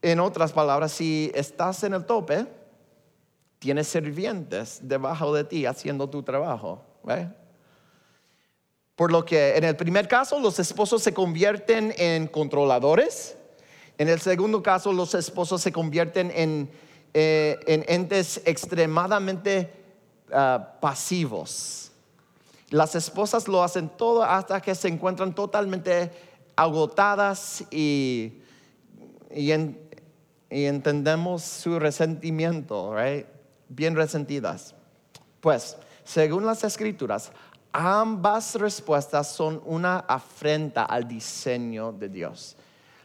en 0.02 0.20
otras 0.20 0.52
palabras, 0.52 0.92
si 0.92 1.30
estás 1.34 1.84
en 1.84 1.94
el 1.94 2.04
tope, 2.04 2.46
tienes 3.66 3.88
sirvientes 3.88 4.78
debajo 4.80 5.34
de 5.34 5.42
ti 5.42 5.66
haciendo 5.66 6.08
tu 6.08 6.22
trabajo. 6.22 6.84
Por 8.94 9.10
lo 9.10 9.24
que 9.24 9.56
en 9.56 9.64
el 9.64 9.74
primer 9.74 10.06
caso 10.06 10.38
los 10.38 10.60
esposos 10.60 11.02
se 11.02 11.12
convierten 11.12 11.92
en 11.98 12.28
controladores. 12.28 13.36
En 13.98 14.08
el 14.08 14.20
segundo 14.20 14.62
caso 14.62 14.92
los 14.92 15.16
esposos 15.16 15.62
se 15.62 15.72
convierten 15.72 16.30
en, 16.32 16.70
eh, 17.12 17.58
en 17.66 17.84
entes 17.88 18.40
extremadamente 18.44 19.68
ah, 20.32 20.74
pasivos. 20.80 21.90
Las 22.70 22.94
esposas 22.94 23.48
lo 23.48 23.64
hacen 23.64 23.88
todo 23.88 24.22
hasta 24.22 24.60
que 24.60 24.76
se 24.76 24.86
encuentran 24.86 25.34
totalmente 25.34 26.12
agotadas 26.54 27.64
y, 27.72 28.42
y, 29.34 29.50
entendemos 30.50 31.42
su 31.42 31.80
resentimiento, 31.80 32.94
bien 33.68 33.96
resentidas. 33.96 34.74
Pues, 35.40 35.76
según 36.04 36.46
las 36.46 36.64
escrituras, 36.64 37.32
ambas 37.72 38.54
respuestas 38.54 39.32
son 39.32 39.60
una 39.64 39.98
afrenta 39.98 40.84
al 40.84 41.06
diseño 41.06 41.92
de 41.92 42.08
Dios. 42.08 42.56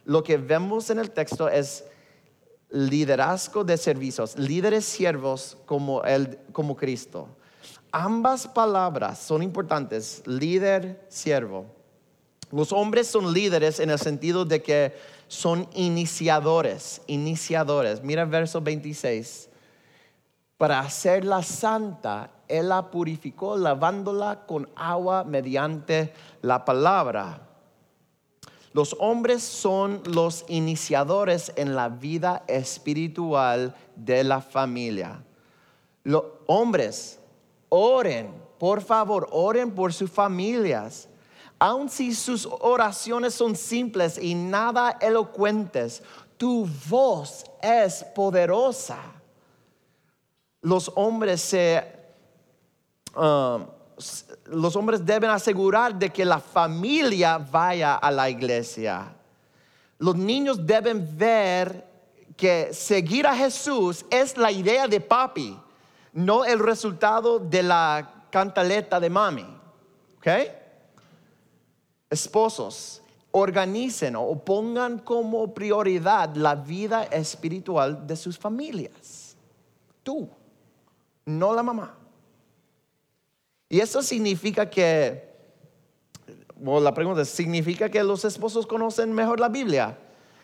Lo 0.05 0.23
que 0.23 0.37
vemos 0.37 0.89
en 0.89 0.99
el 0.99 1.11
texto 1.11 1.49
es 1.49 1.83
liderazgo 2.69 3.63
de 3.63 3.77
servicios, 3.77 4.37
líderes 4.37 4.85
siervos 4.85 5.57
como, 5.65 6.03
el, 6.03 6.39
como 6.51 6.75
Cristo. 6.75 7.27
Ambas 7.91 8.47
palabras 8.47 9.19
son 9.19 9.43
importantes, 9.43 10.23
líder, 10.25 11.05
siervo. 11.09 11.65
Los 12.51 12.71
hombres 12.71 13.07
son 13.07 13.33
líderes 13.33 13.79
en 13.79 13.89
el 13.89 13.99
sentido 13.99 14.45
de 14.45 14.61
que 14.61 14.93
son 15.27 15.67
iniciadores, 15.73 17.01
iniciadores. 17.07 18.03
Mira 18.03 18.23
el 18.23 18.29
verso 18.29 18.61
26. 18.61 19.49
Para 20.61 20.79
hacerla 20.79 21.41
santa, 21.41 22.29
Él 22.47 22.69
la 22.69 22.91
purificó 22.91 23.57
lavándola 23.57 24.45
con 24.45 24.69
agua 24.75 25.23
mediante 25.23 26.13
la 26.41 26.63
palabra 26.63 27.47
los 28.73 28.95
hombres 28.99 29.43
son 29.43 30.01
los 30.05 30.45
iniciadores 30.47 31.51
en 31.57 31.75
la 31.75 31.89
vida 31.89 32.43
espiritual 32.47 33.75
de 33.97 34.23
la 34.23 34.39
familia. 34.39 35.23
Los 36.03 36.23
hombres, 36.47 37.19
oren, 37.67 38.33
por 38.57 38.81
favor, 38.81 39.27
oren 39.31 39.71
por 39.71 39.91
sus 39.91 40.09
familias. 40.09 41.09
Aun 41.59 41.89
si 41.89 42.15
sus 42.15 42.47
oraciones 42.61 43.33
son 43.33 43.57
simples 43.57 44.17
y 44.17 44.35
nada 44.35 44.97
elocuentes, 45.01 46.01
tu 46.37 46.65
voz 46.89 47.43
es 47.61 48.05
poderosa. 48.15 49.20
Los 50.61 50.91
hombres 50.95 51.41
se... 51.41 51.83
Um, 53.15 53.65
los 54.45 54.75
hombres 54.75 55.05
deben 55.05 55.29
asegurar 55.29 55.93
de 55.97 56.09
que 56.09 56.25
la 56.25 56.39
familia 56.39 57.37
vaya 57.37 57.95
a 57.95 58.09
la 58.09 58.29
iglesia. 58.29 59.15
Los 59.99 60.15
niños 60.15 60.65
deben 60.65 61.07
ver 61.17 61.85
que 62.35 62.73
seguir 62.73 63.27
a 63.27 63.35
Jesús 63.35 64.03
es 64.09 64.35
la 64.37 64.51
idea 64.51 64.87
de 64.87 64.99
papi, 64.99 65.57
no 66.13 66.43
el 66.43 66.59
resultado 66.59 67.37
de 67.37 67.61
la 67.61 68.25
cantaleta 68.31 68.99
de 68.99 69.09
mami. 69.09 69.45
¿Ok? 70.17 70.27
Esposos, 72.09 73.01
organicen 73.31 74.15
o 74.15 74.35
pongan 74.35 74.99
como 74.99 75.53
prioridad 75.53 76.35
la 76.35 76.55
vida 76.55 77.03
espiritual 77.03 78.05
de 78.05 78.15
sus 78.15 78.37
familias. 78.37 79.35
Tú, 80.03 80.27
no 81.25 81.53
la 81.53 81.63
mamá. 81.63 81.97
Y 83.69 83.79
eso 83.79 84.01
significa 84.01 84.69
que, 84.69 85.29
bueno, 86.55 86.81
la 86.81 86.93
pregunta 86.93 87.23
¿significa 87.23 87.89
que 87.89 88.03
los 88.03 88.25
esposos 88.25 88.67
conocen 88.67 89.13
mejor 89.13 89.39
la 89.39 89.49
Biblia? 89.49 89.97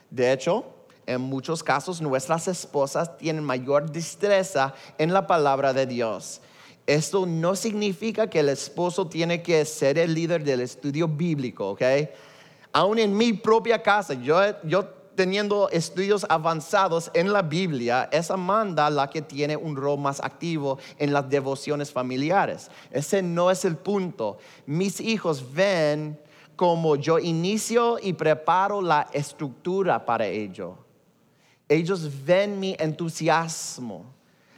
De 0.09 0.32
hecho, 0.32 0.65
en 1.05 1.21
muchos 1.21 1.63
casos 1.63 2.01
nuestras 2.01 2.47
esposas 2.47 3.17
tienen 3.17 3.43
mayor 3.43 3.91
destreza 3.91 4.73
en 4.97 5.13
la 5.13 5.28
palabra 5.28 5.73
de 5.73 5.86
Dios. 5.86 6.41
Esto 6.86 7.25
no 7.25 7.55
significa 7.55 8.30
que 8.30 8.39
el 8.39 8.49
esposo 8.49 9.07
tiene 9.07 9.41
que 9.43 9.65
ser 9.65 9.97
el 9.97 10.13
líder 10.13 10.43
del 10.43 10.61
estudio 10.61 11.07
bíblico, 11.07 11.71
¿ok? 11.71 11.82
Aún 12.71 12.99
en 12.99 13.15
mi 13.15 13.34
propia 13.34 13.84
casa, 13.84 14.13
yo, 14.13 14.39
yo 14.63 14.97
teniendo 15.18 15.68
estudios 15.70 16.26
avanzados 16.30 17.11
en 17.13 17.34
la 17.34 17.41
Biblia, 17.41 18.07
es 18.11 18.32
Amanda 18.32 18.89
la 18.89 19.09
que 19.09 19.22
tiene 19.22 19.57
un 19.57 19.76
rol 19.76 19.99
más 19.99 20.22
activo 20.24 20.78
en 20.97 21.11
las 21.11 21.30
devociones 21.30 21.91
familiares. 21.91 22.72
Ese 22.91 23.22
no 23.22 23.51
es 23.51 23.65
el 23.65 23.76
punto. 23.76 24.38
Mis 24.68 25.01
hijos 25.01 25.53
ven 25.53 26.18
como 26.55 26.95
yo 26.95 27.20
inicio 27.20 27.97
y 28.01 28.13
preparo 28.13 28.82
la 28.82 29.07
estructura 29.11 30.05
para 30.05 30.28
ello. 30.28 30.78
Ellos 31.68 32.09
ven 32.24 32.59
mi 32.59 32.76
entusiasmo. 32.80 34.05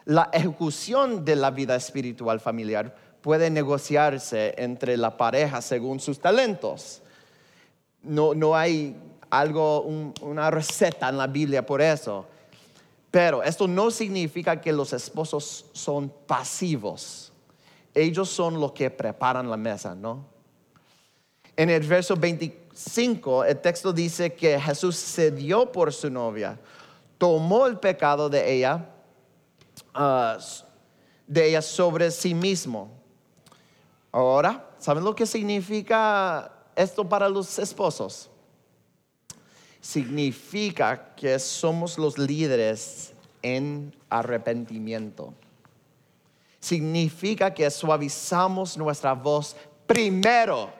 La 0.05 0.29
ejecución 0.33 1.23
de 1.23 1.35
la 1.35 1.51
vida 1.51 1.75
espiritual 1.75 2.39
familiar 2.39 2.95
puede 3.21 3.49
negociarse 3.49 4.53
entre 4.57 4.97
la 4.97 5.15
pareja 5.15 5.61
según 5.61 5.99
sus 5.99 6.19
talentos. 6.19 7.01
No, 8.03 8.33
no 8.33 8.55
hay 8.55 8.95
algo, 9.29 9.81
una 10.21 10.49
receta 10.51 11.09
en 11.09 11.17
la 11.17 11.27
Biblia 11.27 11.65
por 11.65 11.81
eso. 11.81 12.25
Pero 13.11 13.41
esto 13.41 13.67
no 13.67 13.89
significa 13.89 14.61
que 14.61 14.71
los 14.71 14.93
esposos 14.93 15.65
son 15.73 16.11
pasivos. 16.27 17.31
Ellos 17.93 18.29
son 18.29 18.59
los 18.59 18.71
que 18.73 18.89
preparan 18.89 19.49
la 19.49 19.57
mesa, 19.57 19.95
¿no? 19.95 20.25
En 21.55 21.69
el 21.69 21.85
verso 21.85 22.15
25, 22.15 23.43
el 23.43 23.59
texto 23.59 23.91
dice 23.91 24.33
que 24.33 24.59
Jesús 24.59 24.95
se 24.95 25.31
dio 25.31 25.71
por 25.71 25.91
su 25.91 26.09
novia, 26.09 26.57
tomó 27.17 27.65
el 27.65 27.79
pecado 27.79 28.29
de 28.29 28.53
ella, 28.53 28.85
ah, 29.93 30.37
de 31.27 31.49
ella 31.49 31.61
sobre 31.61 32.11
sí 32.11 32.33
mismo. 32.33 32.91
Ahora, 34.11 34.69
¿saben 34.77 35.03
lo 35.03 35.13
que 35.13 35.25
significa 35.25 36.51
esto 36.75 37.07
para 37.09 37.27
los 37.27 37.59
esposos? 37.59 38.28
Significa 39.81 41.15
que 41.15 41.39
somos 41.39 41.97
los 41.97 42.17
líderes 42.17 43.13
en 43.41 43.95
arrepentimiento. 44.09 45.33
Significa 46.59 47.53
que 47.53 47.69
suavizamos 47.71 48.77
nuestra 48.77 49.13
voz 49.13 49.55
primero. 49.87 50.71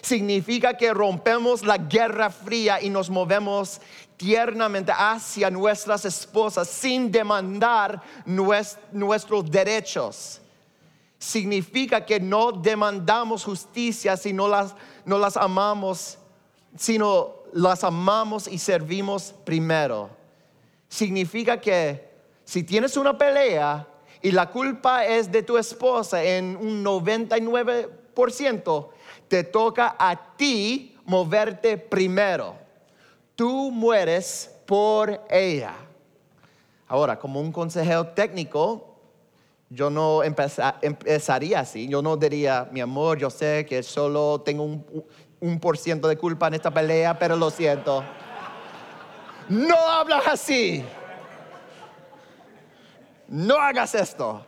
Significa 0.00 0.76
que 0.76 0.92
rompemos 0.92 1.62
la 1.62 1.78
guerra 1.78 2.30
fría 2.30 2.80
y 2.80 2.90
nos 2.90 3.10
movemos 3.10 3.80
tiernamente 4.16 4.92
hacia 4.96 5.50
nuestras 5.50 6.04
esposas 6.04 6.68
sin 6.68 7.10
demandar 7.10 8.02
nuestros 8.24 9.50
derechos. 9.50 10.40
Significa 11.18 12.04
que 12.04 12.20
no 12.20 12.52
demandamos 12.52 13.44
justicia 13.44 14.16
si 14.16 14.32
no 14.32 14.48
las, 14.48 14.74
no 15.04 15.18
las 15.18 15.36
amamos 15.36 16.18
sino 16.76 17.36
las 17.52 17.84
amamos 17.84 18.48
y 18.48 18.58
servimos 18.58 19.34
primero. 19.44 20.08
Significa 20.88 21.60
que 21.60 22.08
si 22.44 22.62
tienes 22.62 22.96
una 22.96 23.18
pelea 23.18 23.86
y 24.22 24.30
la 24.30 24.50
culpa 24.50 25.04
es 25.04 25.30
de 25.30 25.42
tu 25.42 25.58
esposa 25.58 26.22
en 26.22 26.56
un 26.56 26.82
99%, 26.84 28.88
te 29.28 29.44
toca 29.44 29.96
a 29.98 30.36
ti 30.36 30.96
moverte 31.04 31.78
primero. 31.78 32.54
Tú 33.34 33.70
mueres 33.70 34.50
por 34.66 35.20
ella. 35.28 35.74
Ahora, 36.88 37.18
como 37.18 37.40
un 37.40 37.52
consejero 37.52 38.06
técnico, 38.08 38.96
yo 39.68 39.90
no 39.90 40.22
empezaría 40.22 41.60
así. 41.60 41.88
Yo 41.88 42.00
no 42.00 42.16
diría, 42.16 42.68
mi 42.70 42.80
amor, 42.80 43.18
yo 43.18 43.30
sé 43.30 43.66
que 43.68 43.82
solo 43.82 44.40
tengo 44.42 44.62
un, 44.62 44.84
un 45.40 45.60
por 45.60 45.76
ciento 45.78 46.08
de 46.08 46.16
culpa 46.16 46.48
en 46.48 46.54
esta 46.54 46.70
pelea, 46.70 47.18
pero 47.18 47.36
lo 47.36 47.50
siento. 47.50 48.02
No 49.48 49.76
hablas 49.76 50.26
así. 50.26 50.84
No 53.28 53.56
hagas 53.56 53.94
esto. 53.94 54.44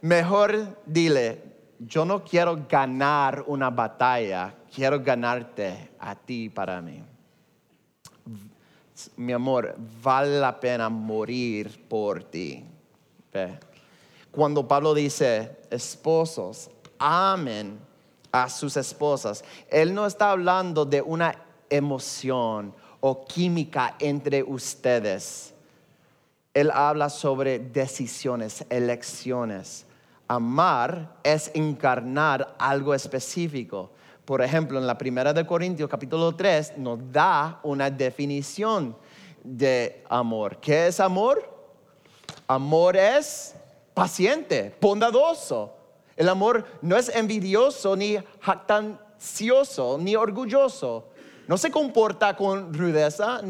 Mejor 0.00 0.78
dile, 0.84 1.42
yo 1.78 2.04
no 2.04 2.24
quiero 2.24 2.66
ganar 2.68 3.44
una 3.46 3.70
batalla, 3.70 4.54
quiero 4.74 5.00
ganarte 5.00 5.90
a 5.98 6.14
ti 6.14 6.48
para 6.48 6.80
mí. 6.80 7.02
Mi 9.16 9.32
amor, 9.32 9.74
vale 10.02 10.38
la 10.38 10.58
pena 10.58 10.88
morir 10.88 11.86
por 11.88 12.24
ti. 12.24 12.64
Cuando 14.30 14.66
Pablo 14.66 14.94
dice, 14.94 15.58
esposos, 15.70 16.70
amen 16.98 17.85
a 18.42 18.50
sus 18.50 18.76
esposas. 18.76 19.42
Él 19.70 19.94
no 19.94 20.04
está 20.04 20.30
hablando 20.30 20.84
de 20.84 21.00
una 21.00 21.34
emoción 21.70 22.74
o 23.00 23.24
química 23.24 23.96
entre 23.98 24.42
ustedes. 24.42 25.54
Él 26.52 26.70
habla 26.70 27.08
sobre 27.08 27.58
decisiones, 27.58 28.64
elecciones. 28.68 29.86
Amar 30.28 31.16
es 31.22 31.50
encarnar 31.54 32.54
algo 32.58 32.92
específico. 32.92 33.90
Por 34.26 34.42
ejemplo, 34.42 34.78
en 34.78 34.86
la 34.86 34.98
primera 34.98 35.32
de 35.32 35.46
Corintios 35.46 35.88
capítulo 35.88 36.34
3 36.34 36.76
nos 36.76 36.98
da 37.10 37.60
una 37.62 37.90
definición 37.90 38.96
de 39.42 40.04
amor. 40.10 40.58
¿Qué 40.58 40.88
es 40.88 41.00
amor? 41.00 41.48
Amor 42.46 42.96
es 42.96 43.54
paciente, 43.94 44.76
bondadoso. 44.78 45.75
El 46.16 46.28
amor 46.28 46.64
no 46.80 46.96
es 46.96 47.14
envidioso, 47.14 47.94
ni 47.94 48.16
jactancioso, 48.40 49.98
ni 50.00 50.16
orgulloso. 50.16 51.10
No 51.46 51.58
se 51.58 51.70
comporta 51.70 52.34
con 52.36 52.74
rudeza, 52.74 53.40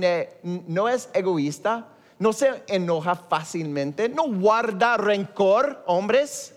no 0.43 0.89
es 0.89 1.09
egoísta, 1.14 1.87
no 2.19 2.33
se 2.33 2.64
enoja 2.67 3.14
fácilmente, 3.14 4.09
no 4.09 4.25
guarda 4.29 4.97
rencor, 4.97 5.83
hombres. 5.87 6.55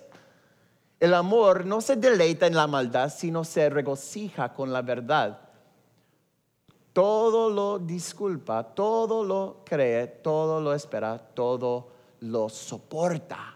El 1.00 1.14
amor 1.14 1.66
no 1.66 1.80
se 1.80 1.96
deleita 1.96 2.48
en 2.48 2.56
la 2.56 2.68
maldad, 2.68 3.10
sino 3.16 3.46
se 3.46 3.70
regocija 3.70 4.54
con 4.54 4.74
la 4.74 4.82
verdad. 4.82 5.40
Todo 6.92 7.50
lo 7.50 7.80
disculpa, 7.80 8.64
todo 8.64 9.24
lo 9.24 9.62
cree, 9.64 10.08
todo 10.08 10.60
lo 10.60 10.74
espera, 10.74 11.18
todo 11.18 11.88
lo 12.22 12.50
soporta. 12.50 13.54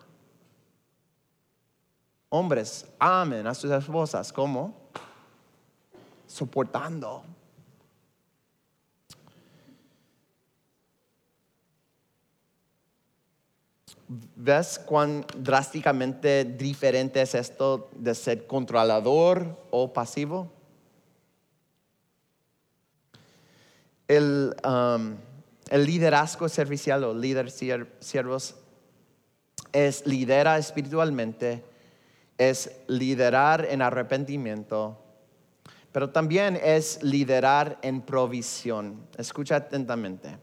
Hombres, 2.36 2.88
amen 2.98 3.46
a 3.46 3.54
sus 3.54 3.70
esposas. 3.70 4.34
¿Cómo? 4.34 4.90
Soportando. 6.26 7.24
¿Ves 14.36 14.80
cuán 14.80 15.24
drásticamente 15.38 16.44
diferente 16.44 17.22
es 17.22 17.36
esto 17.36 17.92
de 17.96 18.16
ser 18.16 18.48
controlador 18.48 19.68
o 19.70 19.94
pasivo? 19.94 20.52
El, 24.08 24.56
um, 24.66 25.18
liderazgo 25.72 26.50
servicial 26.50 27.04
o 27.04 27.14
líder 27.14 27.52
siervos 27.52 28.56
es 29.72 30.08
lidera 30.08 30.58
espiritualmente, 30.58 31.64
es 32.38 32.72
liderar 32.88 33.66
en 33.70 33.82
arrepentimiento, 33.82 34.98
pero 35.92 36.10
también 36.10 36.60
es 36.62 37.02
liderar 37.04 37.78
en 37.82 38.02
provisión. 38.02 39.08
Escucha 39.18 39.58
atentamente 39.58 40.38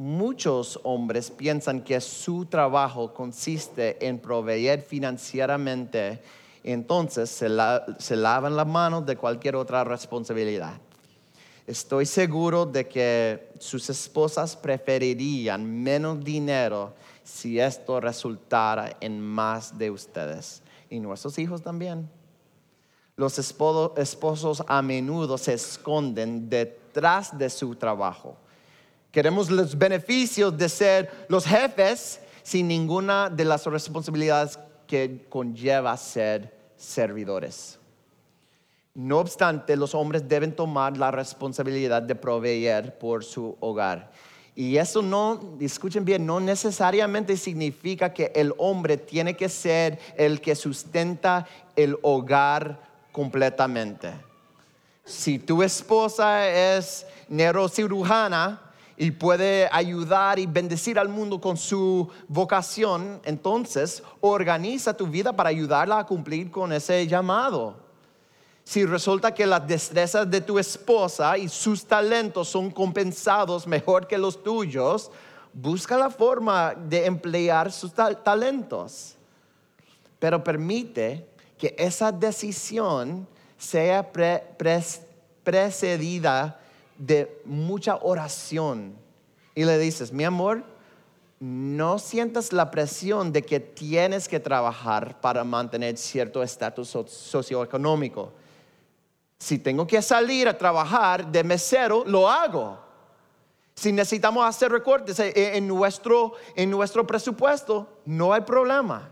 muchos 0.00 0.80
hombres 0.84 1.30
piensan 1.30 1.82
que 1.82 2.00
su 2.00 2.46
trabajo 2.46 3.12
consiste 3.12 4.06
en 4.06 4.18
proveer 4.18 4.80
financieramente, 4.80 6.22
entonces 6.64 7.28
se, 7.28 7.48
lavan 8.16 8.56
las 8.56 8.66
manos 8.66 9.04
de 9.04 9.16
cualquier 9.16 9.56
otra 9.56 9.84
responsabilidad. 9.84 10.80
Estoy 11.66 12.06
seguro 12.06 12.64
de 12.64 12.88
que 12.88 13.52
sus 13.58 13.90
esposas 13.90 14.56
preferirían 14.56 15.82
menos 15.82 16.24
dinero 16.24 16.94
si 17.22 17.60
esto 17.60 18.00
resultara 18.00 18.96
en 19.02 19.20
más 19.20 19.76
de 19.76 19.90
ustedes. 19.90 20.62
Y 20.90 21.00
nuestros 21.00 21.38
hijos 21.38 21.62
también. 21.62 22.10
Los 23.16 23.38
esposos 23.38 24.62
a 24.66 24.82
menudo 24.82 25.38
se 25.38 25.54
esconden 25.54 26.50
detrás 26.50 27.38
de 27.38 27.48
su 27.48 27.74
trabajo 27.76 28.36
Queremos 29.10 29.50
los 29.50 29.76
beneficios 29.76 30.56
de 30.56 30.68
ser 30.68 31.26
los 31.28 31.44
jefes 31.44 32.20
sin 32.44 32.68
ninguna 32.68 33.28
de 33.28 33.44
las 33.44 33.66
responsabilidades 33.66 34.58
que 34.86 35.26
conlleva 35.28 35.96
ser 35.96 36.56
servidores. 36.76 37.78
No 38.94 39.18
obstante, 39.18 39.76
los 39.76 39.94
hombres 39.94 40.28
deben 40.28 40.54
tomar 40.54 40.96
la 40.96 41.10
responsabilidad 41.10 42.02
de 42.02 42.14
proveer 42.14 42.98
por 42.98 43.24
su 43.24 43.56
hogar. 43.60 44.12
Y 44.60 44.76
eso 44.76 45.00
no, 45.00 45.56
escuchen 45.58 46.04
bien, 46.04 46.26
no 46.26 46.38
necesariamente 46.38 47.34
significa 47.38 48.12
que 48.12 48.30
el 48.34 48.52
hombre 48.58 48.98
tiene 48.98 49.34
que 49.34 49.48
ser 49.48 49.98
el 50.18 50.42
que 50.42 50.54
sustenta 50.54 51.46
el 51.74 51.96
hogar 52.02 52.78
completamente. 53.10 54.12
Si 55.02 55.38
tu 55.38 55.62
esposa 55.62 56.46
es 56.46 57.06
neurocirujana, 57.30 58.60
y 58.98 59.12
puede 59.12 59.66
ayudar 59.72 60.38
y 60.38 60.44
bendecir 60.44 60.98
al 60.98 61.08
mundo 61.08 61.40
con 61.40 61.56
su 61.56 62.10
vocación, 62.28 63.18
entonces 63.24 64.02
organiza 64.20 64.94
tu 64.94 65.06
vida 65.06 65.32
para 65.32 65.48
ayudarla 65.48 66.00
a 66.00 66.06
cumplir 66.06 66.50
con 66.50 66.70
ese 66.70 67.06
llamado. 67.06 67.89
Si 68.64 68.84
resulta 68.84 69.34
que 69.34 69.46
las 69.46 69.66
destrezas 69.66 70.30
de 70.30 70.40
tu 70.40 70.58
esposa 70.58 71.36
y 71.36 71.48
sus 71.48 71.84
talentos 71.84 72.48
son 72.48 72.70
compensados 72.70 73.66
mejor 73.66 74.06
que 74.06 74.18
los 74.18 74.42
tuyos, 74.42 75.10
busca 75.52 75.96
la 75.96 76.10
forma 76.10 76.74
de 76.74 77.06
emplear 77.06 77.72
sus 77.72 77.92
talentos. 77.92 79.16
Pero 80.18 80.44
permite 80.44 81.26
que 81.58 81.74
esa 81.78 82.12
decisión 82.12 83.26
sea 83.58 84.10
precedida 85.42 86.60
de 86.96 87.40
mucha 87.44 87.96
oración 87.96 88.94
y 89.54 89.64
le 89.64 89.78
dices, 89.78 90.12
mi 90.12 90.24
amor, 90.24 90.64
no 91.40 91.98
sientas 91.98 92.52
la 92.52 92.70
presión 92.70 93.32
de 93.32 93.42
que 93.42 93.60
tienes 93.60 94.28
que 94.28 94.38
trabajar 94.38 95.20
para 95.20 95.42
mantener 95.42 95.96
cierto 95.96 96.42
estatus 96.42 96.88
socioeconómico. 97.08 98.32
Si 99.40 99.58
tengo 99.58 99.86
que 99.86 100.02
salir 100.02 100.46
a 100.46 100.56
trabajar 100.56 101.26
de 101.26 101.42
mesero, 101.42 102.04
lo 102.06 102.28
hago. 102.28 102.78
Si 103.74 103.90
necesitamos 103.90 104.44
hacer 104.44 104.70
recortes 104.70 105.18
en 105.18 105.66
nuestro, 105.66 106.34
en 106.54 106.70
nuestro 106.70 107.06
presupuesto, 107.06 107.88
no 108.04 108.34
hay 108.34 108.42
problema. 108.42 109.08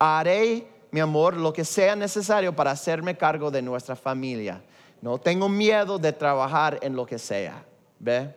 Haré, 0.00 0.66
mi 0.90 0.98
amor, 0.98 1.36
lo 1.36 1.52
que 1.52 1.64
sea 1.64 1.94
necesario 1.94 2.54
para 2.54 2.72
hacerme 2.72 3.16
cargo 3.16 3.52
de 3.52 3.62
nuestra 3.62 3.94
familia. 3.94 4.60
No 5.00 5.18
tengo 5.18 5.48
miedo 5.48 5.96
de 5.96 6.12
trabajar 6.12 6.80
en 6.82 6.96
lo 6.96 7.06
que 7.06 7.18
sea. 7.18 7.64
¿Ve? 8.00 8.34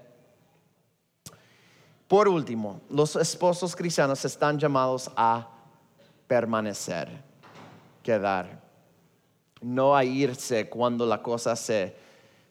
Por 2.07 2.28
último, 2.28 2.82
los 2.88 3.15
esposos 3.15 3.76
cristianos 3.76 4.23
están 4.26 4.59
llamados 4.59 5.09
a 5.15 5.49
permanecer, 6.28 7.09
quedar, 8.03 8.64
no 9.66 9.95
a 9.95 10.03
irse 10.03 10.70
cuando 10.70 11.05
la 11.05 11.22
cosa 11.22 11.55
se, 11.55 11.95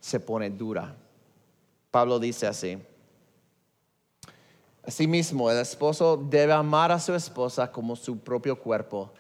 se 0.01 0.21
pone 0.21 0.51
dura. 0.51 0.95
Pablo 1.91 2.19
dice 2.19 2.47
así. 2.47 2.79
Asimismo, 4.87 5.51
el 5.51 5.59
esposo 5.59 6.17
debe 6.17 6.53
amar 6.53 6.93
a 6.93 6.99
su 6.99 7.15
esposa 7.15 7.71
como 7.71 7.97
su 7.97 8.19
propio 8.19 8.59
cuerpo. 8.59 9.13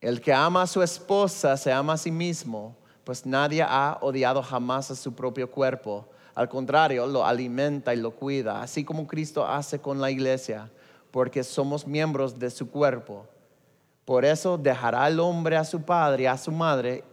El 0.00 0.20
que 0.20 0.32
ama 0.32 0.62
a 0.62 0.66
su 0.66 0.82
esposa 0.82 1.56
se 1.56 1.72
ama 1.72 1.92
a 1.92 1.98
sí 1.98 2.10
mismo 2.10 2.76
pues 3.04 3.26
nadie 3.26 3.62
ha 3.62 3.98
odiado 4.00 4.42
jamás 4.42 4.90
a 4.90 4.96
su 4.96 5.14
propio 5.14 5.50
cuerpo. 5.50 6.08
Al 6.34 6.48
contrario, 6.48 7.06
lo 7.06 7.24
alimenta 7.24 7.94
y 7.94 7.98
lo 7.98 8.10
cuida, 8.10 8.62
así 8.62 8.82
como 8.84 9.06
Cristo 9.06 9.46
hace 9.46 9.78
con 9.78 10.00
la 10.00 10.10
iglesia, 10.10 10.70
porque 11.10 11.44
somos 11.44 11.86
miembros 11.86 12.38
de 12.38 12.50
su 12.50 12.70
cuerpo. 12.70 13.26
Por 14.04 14.24
eso 14.24 14.58
dejará 14.58 15.08
el 15.08 15.18
hombre 15.20 15.56
a 15.56 15.64
su 15.64 15.82
padre 15.82 16.24
y 16.24 16.26
a 16.26 16.36
su 16.36 16.52
madre 16.52 17.04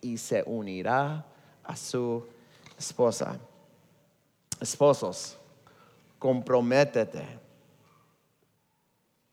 y 0.00 0.18
se 0.18 0.42
unirá 0.46 1.24
a 1.62 1.76
su 1.76 2.26
esposa. 2.78 3.36
Esposos, 4.60 5.38
comprométete. 6.18 7.24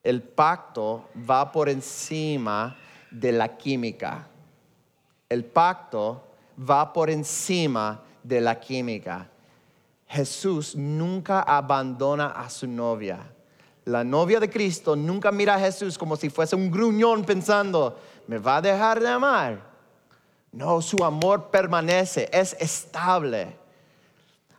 El 0.03 0.21
pacto 0.21 1.09
va 1.29 1.51
por 1.51 1.69
encima 1.69 2.75
de 3.09 3.31
la 3.31 3.57
química 3.57 4.27
el 5.31 5.45
pacto 5.45 6.21
va 6.59 6.91
por 6.91 7.09
encima 7.09 8.01
de 8.21 8.41
la 8.41 8.59
química. 8.59 9.29
Jesús 10.05 10.75
nunca 10.75 11.39
abandona 11.39 12.31
a 12.31 12.49
su 12.49 12.67
novia. 12.67 13.33
La 13.85 14.03
novia 14.03 14.39
de 14.39 14.49
Cristo 14.49 14.95
nunca 14.95 15.31
mira 15.31 15.55
a 15.55 15.59
Jesús 15.59 15.97
como 15.97 16.15
si 16.15 16.29
fuese 16.29 16.55
un 16.55 16.69
gruñón 16.69 17.23
pensando, 17.23 17.97
me 18.27 18.37
va 18.37 18.57
a 18.57 18.61
dejar 18.61 18.99
de 18.99 19.07
amar. 19.07 19.71
No, 20.51 20.81
su 20.81 21.03
amor 21.03 21.49
permanece, 21.49 22.29
es 22.31 22.55
estable. 22.59 23.55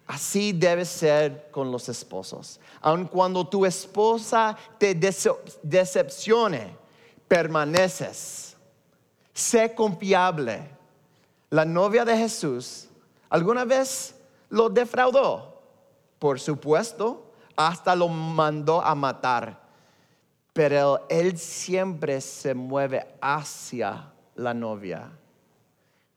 Así 0.06 0.52
debe 0.52 0.84
ser 0.84 1.48
con 1.50 1.70
los 1.70 1.88
esposos. 1.88 2.58
Aun 2.80 3.06
cuando 3.06 3.46
tu 3.46 3.64
esposa 3.64 4.56
te 4.78 4.94
decepcione, 5.62 6.76
permaneces 7.28 8.52
sé 9.32 9.74
confiable. 9.74 10.68
La 11.50 11.64
novia 11.64 12.04
de 12.04 12.16
Jesús 12.16 12.88
alguna 13.28 13.64
vez 13.64 14.14
lo 14.48 14.68
defraudó, 14.68 15.62
por 16.18 16.40
supuesto, 16.40 17.31
hasta 17.56 17.94
lo 17.94 18.08
mandó 18.08 18.82
a 18.82 18.94
matar, 18.94 19.60
pero 20.52 21.06
él 21.08 21.38
siempre 21.38 22.20
se 22.20 22.54
mueve 22.54 23.06
hacia 23.20 24.12
la 24.34 24.54
novia. 24.54 25.10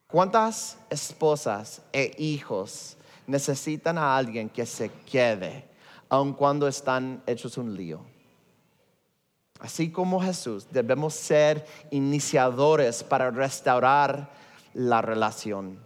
¿Cuántas 0.07 0.77
esposas 0.89 1.81
e 1.91 2.13
hijos 2.17 2.97
necesitan 3.27 3.97
a 3.97 4.15
alguien 4.15 4.49
que 4.49 4.65
se 4.65 4.89
quede, 4.89 5.65
aun 6.09 6.33
cuando 6.33 6.67
están 6.67 7.21
hechos 7.25 7.57
un 7.57 7.75
lío. 7.75 7.99
Así 9.59 9.89
como 9.89 10.21
Jesús, 10.21 10.67
debemos 10.69 11.13
ser 11.13 11.65
iniciadores 11.89 13.03
para 13.03 13.31
restaurar 13.31 14.29
la 14.73 15.01
relación. 15.01 15.79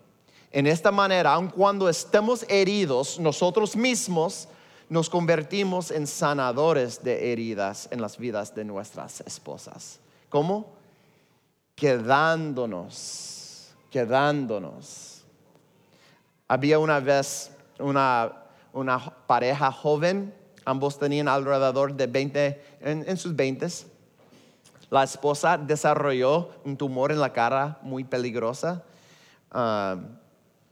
En 0.52 0.66
esta 0.66 0.92
manera, 0.92 1.34
aun 1.34 1.48
cuando 1.50 1.88
estemos 1.88 2.44
heridos, 2.50 3.20
nosotros 3.20 3.76
mismos 3.76 4.48
nos 4.90 5.10
convertimos 5.10 5.92
en 5.92 6.08
sanadores 6.08 7.04
de 7.04 7.32
heridas 7.32 7.88
en 7.92 8.02
las 8.02 8.18
vidas 8.18 8.56
de 8.56 8.66
nuestras 8.66 9.22
esposas. 9.22 10.00
¿Cómo? 10.30 10.74
Quedándonos, 11.76 13.72
quedándonos. 13.92 15.24
Había 16.48 16.80
una 16.80 17.00
vez 17.00 17.52
una, 17.78 18.34
pareja 19.28 19.72
joven, 19.72 20.34
ambos 20.66 20.98
tenían 20.98 21.28
alrededor 21.28 21.94
de 21.94 22.08
20, 22.08 22.64
en, 22.82 23.18
sus 23.18 23.36
20. 23.36 23.68
La 24.90 25.04
esposa 25.04 25.58
desarrolló 25.58 26.50
un 26.66 26.76
tumor 26.76 27.12
en 27.12 27.20
la 27.20 27.32
cara 27.32 27.78
muy 27.84 28.04
peligrosa, 28.04 28.84
ah, 29.52 29.98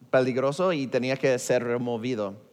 peligroso 0.10 0.74
y 0.74 0.88
tenía 0.88 1.16
que 1.18 1.38
ser 1.38 1.64
removido. 1.64 2.47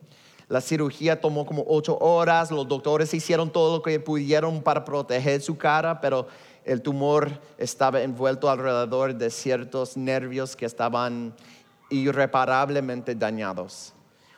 La 0.48 0.60
cirugía 0.60 1.20
tomó 1.20 1.46
como 1.46 1.64
ocho 1.66 1.96
horas, 1.98 2.50
los 2.50 2.68
doctores 2.68 3.12
hicieron 3.14 3.50
todo 3.50 3.78
lo 3.78 3.82
que 3.82 3.98
pudieron 3.98 4.62
para 4.62 4.84
proteger 4.84 5.40
su 5.40 5.56
cara, 5.56 6.00
pero 6.00 6.26
el 6.64 6.82
tumor 6.82 7.30
estaba 7.58 8.02
envuelto 8.02 8.50
alrededor 8.50 9.14
de 9.14 9.30
ciertos 9.30 9.96
nervios 9.96 10.56
que 10.56 10.66
estaban 10.66 11.34
irreparablemente 11.90 13.14
dañados. 13.14 13.92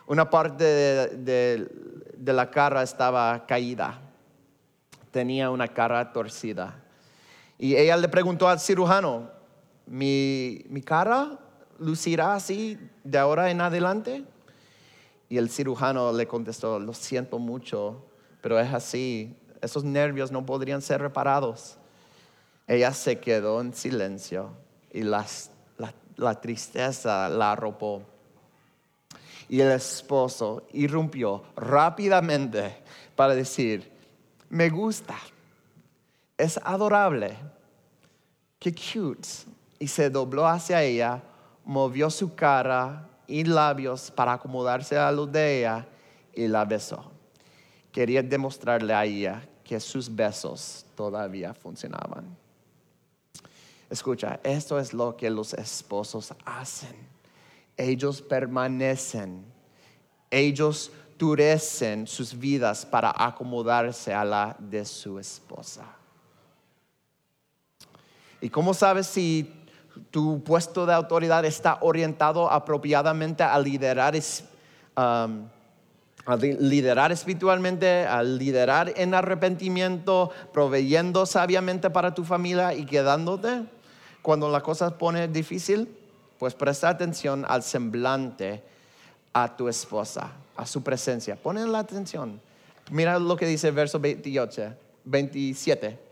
Una 0.05 0.29
parte 0.29 0.63
de, 0.63 1.67
la 2.23 2.49
cara 2.49 2.83
estaba 2.83 3.45
caída, 3.45 3.99
tenía 5.11 5.49
una 5.49 5.67
cara 5.67 6.13
torcida. 6.13 6.75
Y 7.57 7.75
ella 7.75 7.97
le 7.97 8.07
preguntó 8.07 8.47
al 8.47 8.59
cirujano, 8.59 9.29
¿mi, 9.85 10.63
cara 10.85 11.39
lucirá 11.79 12.35
así 12.35 12.79
de 13.03 13.17
ahora 13.17 13.49
en 13.51 13.61
adelante? 13.61 14.23
Y 15.29 15.37
el 15.37 15.49
cirujano 15.49 16.11
le 16.13 16.27
contestó, 16.27 16.79
lo 16.79 16.93
siento 16.93 17.37
mucho, 17.37 18.05
pero 18.41 18.59
es 18.59 18.73
así, 18.73 19.35
esos 19.61 19.83
nervios 19.83 20.31
no 20.31 20.45
podrían 20.45 20.81
ser 20.81 21.01
reparados. 21.01 21.77
Ella 22.65 22.93
se 22.93 23.19
quedó 23.19 23.61
en 23.61 23.73
silencio 23.73 24.51
y 24.91 25.03
la, 25.03 25.25
tristeza 26.41 27.29
la 27.29 27.53
arropó. 27.53 28.03
Y 29.49 29.61
el 29.61 29.71
esposo 29.71 30.67
irrumpió 30.73 31.43
rápidamente 31.55 32.77
para 33.15 33.35
decir, 33.35 33.91
me 34.49 34.69
gusta, 34.69 35.15
es 36.37 36.59
adorable, 36.63 37.37
qué 38.59 38.73
cute. 38.73 39.27
Y 39.79 39.87
se 39.87 40.09
dobló 40.09 40.47
hacia 40.47 40.83
ella, 40.83 41.23
movió 41.63 42.09
su 42.09 42.33
cara 42.35 43.07
y 43.27 43.43
labios 43.43 44.09
para 44.09 44.33
acomodarse 44.33 44.97
a 44.97 45.11
los 45.11 45.31
de 45.31 45.59
ella 45.59 45.85
y 46.33 46.47
la 46.47 46.65
besó. 46.65 47.11
Quería 47.91 48.23
demostrarle 48.23 48.93
a 48.93 49.05
ella 49.05 49.47
que 49.63 49.79
sus 49.79 50.13
besos 50.13 50.85
todavía 50.95 51.53
funcionaban. 51.53 52.37
Escucha, 53.89 54.39
esto 54.43 54.79
es 54.79 54.93
lo 54.93 55.15
que 55.15 55.29
los 55.29 55.53
esposos 55.53 56.33
hacen. 56.45 56.95
Ellos 57.75 58.21
permanecen, 58.21 59.45
ellos 60.29 60.91
durecen 61.17 62.05
sus 62.07 62.37
vidas 62.37 62.85
para 62.85 63.13
acomodarse 63.15 64.13
a 64.13 64.23
la 64.25 64.55
de 64.59 64.85
su 64.85 65.19
esposa. 65.19 65.85
¿Y 68.39 68.49
cómo 68.49 68.73
sabes 68.73 69.07
si 69.07 69.51
tu 70.11 70.43
puesto 70.43 70.85
de 70.85 70.93
autoridad 70.93 71.45
está 71.45 71.77
orientado 71.81 72.51
apropiadamente 72.51 73.43
a 73.43 73.57
liderar, 73.59 74.15
um, 74.15 75.47
a 76.25 76.35
liderar 76.35 77.11
espiritualmente, 77.11 78.05
a 78.05 78.23
liderar 78.23 78.93
en 78.95 79.13
arrepentimiento, 79.13 80.31
proveyendo 80.51 81.25
sabiamente 81.25 81.89
para 81.89 82.13
tu 82.13 82.23
familia 82.23 82.73
y 82.73 82.85
quedándote 82.85 83.63
cuando 84.21 84.49
la 84.49 84.61
cosa 84.61 84.97
pone 84.97 85.27
difícil, 85.27 85.87
pues 86.37 86.53
presta 86.53 86.89
atención 86.89 87.45
al 87.47 87.63
semblante 87.63 88.63
a 89.33 89.55
tu 89.55 89.67
esposa, 89.67 90.31
a 90.55 90.65
su 90.65 90.83
presencia. 90.83 91.35
Ponen 91.35 91.71
la 91.71 91.79
atención. 91.79 92.41
Mira 92.91 93.19
lo 93.19 93.35
que 93.35 93.45
dice 93.45 93.69
el 93.69 93.73
verso 93.75 93.99
28, 93.99 94.73
27 95.05 96.06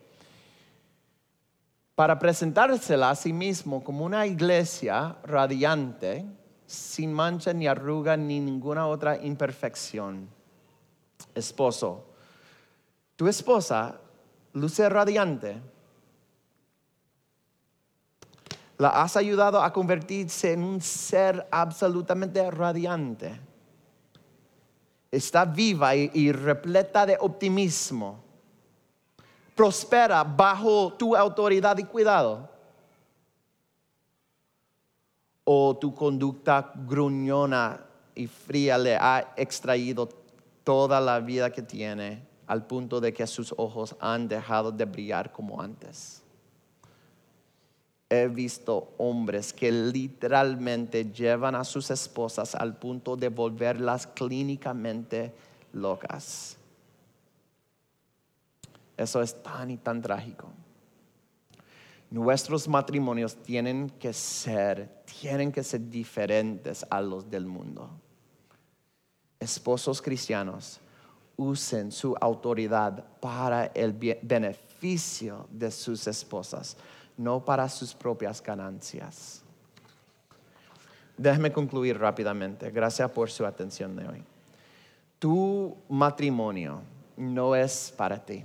para 1.95 2.19
presentársela 2.19 3.09
a 3.09 3.15
sí 3.15 3.31
mismo 3.31 3.83
como 3.83 4.05
una 4.05 4.27
iglesia 4.27 5.15
radiante, 5.23 6.25
sin 6.65 7.13
mancha 7.13 7.53
ni 7.53 7.67
arruga 7.67 8.17
ni 8.17 8.39
ninguna 8.41 8.85
otra 8.87 9.17
imperfección. 9.17 10.27
Esposo, 11.33 12.05
tu 13.15 13.27
esposa 13.27 13.99
luce 14.53 14.89
radiante. 14.89 15.61
La 18.77 18.89
has 18.89 19.15
ayudado 19.15 19.61
a 19.61 19.71
convertirse 19.71 20.51
en 20.51 20.63
un 20.63 20.81
ser 20.81 21.47
absolutamente 21.49 22.51
radiante. 22.51 23.39
Está 25.09 25.45
viva 25.45 25.95
y, 25.95 26.31
repleta 26.33 27.05
de 27.05 27.15
optimismo 27.17 28.24
prospera 29.55 30.23
bajo 30.23 30.93
tu 30.93 31.15
autoridad 31.15 31.77
y 31.77 31.85
cuidado? 31.85 32.49
¿O 35.45 35.77
tu 35.77 35.93
conducta 35.95 36.73
gruñona 36.75 37.79
y 38.13 38.27
fría 38.27 38.77
le 38.77 38.95
ha 38.95 39.33
extraído 39.37 40.09
toda 40.63 40.99
la 40.99 41.19
vida 41.19 41.51
que 41.51 41.61
tiene 41.61 42.23
al 42.47 42.65
punto 42.65 42.99
de 42.99 43.13
que 43.13 43.25
sus 43.25 43.53
ojos 43.57 43.95
han 43.99 44.27
dejado 44.27 44.71
de 44.71 44.85
brillar 44.85 45.31
como 45.31 45.61
antes? 45.61 46.21
He 48.09 48.27
visto 48.27 48.93
hombres 48.97 49.51
que 49.53 49.71
literalmente 49.71 51.11
llevan 51.11 51.55
a 51.55 51.63
sus 51.63 51.89
esposas 51.89 52.53
al 52.53 52.77
punto 52.77 53.15
de 53.15 53.29
volverlas 53.29 54.05
clínicamente 54.07 55.33
locas. 55.73 56.57
Eso 58.97 59.21
es 59.21 59.41
tan 59.43 59.71
y 59.71 59.77
tan 59.77 60.01
trágico. 60.01 60.49
Nuestros 62.09 62.67
matrimonios 62.67 63.35
tienen 63.35 63.89
que 63.89 64.13
ser, 64.13 65.03
tienen 65.19 65.51
que 65.51 65.63
ser 65.63 65.89
diferentes 65.89 66.85
a 66.89 67.01
los 67.01 67.29
del 67.29 67.45
mundo. 67.45 67.89
Esposos 69.39 70.01
cristianos, 70.01 70.79
usen 71.35 71.91
su 71.91 72.15
autoridad 72.21 73.03
para 73.19 73.65
el 73.67 73.93
beneficio 74.21 75.47
de 75.49 75.71
sus 75.71 76.07
esposas, 76.07 76.77
no 77.17 77.43
para 77.43 77.67
sus 77.67 77.93
propias 77.93 78.41
ganancias. 78.41 79.41
Déjeme 81.17 81.51
concluir 81.51 81.97
rápidamente. 81.97 82.71
Gracias 82.71 83.09
por 83.11 83.29
su 83.29 83.45
atención 83.45 83.95
de 83.95 84.07
hoy. 84.07 84.23
Tu 85.19 85.75
matrimonio 85.89 86.81
no 87.17 87.55
es 87.55 87.93
para 87.95 88.23
ti. 88.23 88.43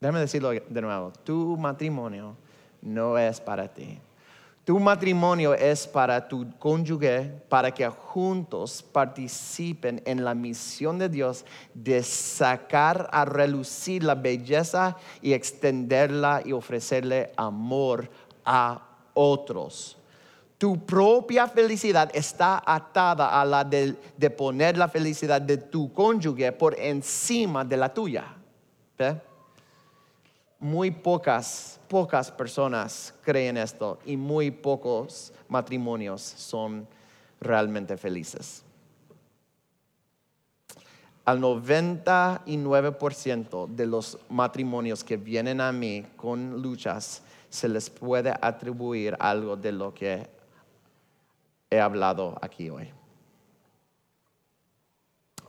Déjame 0.00 0.20
decirlo 0.20 0.50
de 0.50 0.82
nuevo, 0.82 1.12
tu 1.24 1.56
matrimonio 1.56 2.36
no 2.82 3.16
es 3.18 3.40
para 3.40 3.66
ti. 3.68 3.98
Tu 4.66 4.80
matrimonio 4.80 5.54
es 5.54 5.86
para 5.86 6.26
tu 6.26 6.44
cónyuge, 6.58 7.32
para 7.48 7.70
que 7.70 7.88
juntos 7.88 8.82
participen 8.82 10.02
en 10.04 10.24
la 10.24 10.34
misión 10.34 10.98
de 10.98 11.08
Dios 11.08 11.44
de 11.72 12.02
sacar 12.02 13.08
a 13.12 13.24
relucir 13.24 14.02
la 14.02 14.16
belleza 14.16 14.96
y 15.22 15.34
extenderla 15.34 16.42
y 16.44 16.50
ofrecerle 16.50 17.30
amor 17.36 18.10
a 18.44 18.82
otros. 19.14 19.96
Tu 20.58 20.84
propia 20.84 21.46
felicidad 21.46 22.10
está 22.12 22.60
atada 22.66 23.40
a 23.40 23.44
la 23.44 23.62
de, 23.62 23.94
poner 24.36 24.76
la 24.76 24.88
felicidad 24.88 25.40
de 25.40 25.58
tu 25.58 25.92
cónyuge 25.92 26.50
por 26.50 26.76
encima 26.80 27.64
de 27.64 27.76
la 27.76 27.94
tuya. 27.94 28.34
¿Ve? 28.98 29.20
Muy 30.58 30.90
pocas, 30.90 31.78
pocas 31.88 32.30
personas 32.30 33.14
creen 33.22 33.56
esto 33.56 33.98
y 34.04 34.16
muy 34.16 34.50
pocos 34.50 35.32
matrimonios 35.48 36.20
son 36.22 36.86
realmente 37.40 37.96
felices. 37.96 38.62
Al 41.24 41.40
99% 41.40 43.66
de 43.66 43.86
los 43.86 44.18
matrimonios 44.28 45.02
que 45.02 45.16
vienen 45.16 45.60
a 45.60 45.72
mí 45.72 46.06
con 46.16 46.62
luchas 46.62 47.22
se 47.50 47.68
les 47.68 47.90
puede 47.90 48.32
atribuir 48.40 49.16
algo 49.18 49.56
de 49.56 49.72
lo 49.72 49.92
que 49.92 50.30
he 51.70 51.80
hablado 51.80 52.38
aquí 52.40 52.70
hoy. 52.70 52.92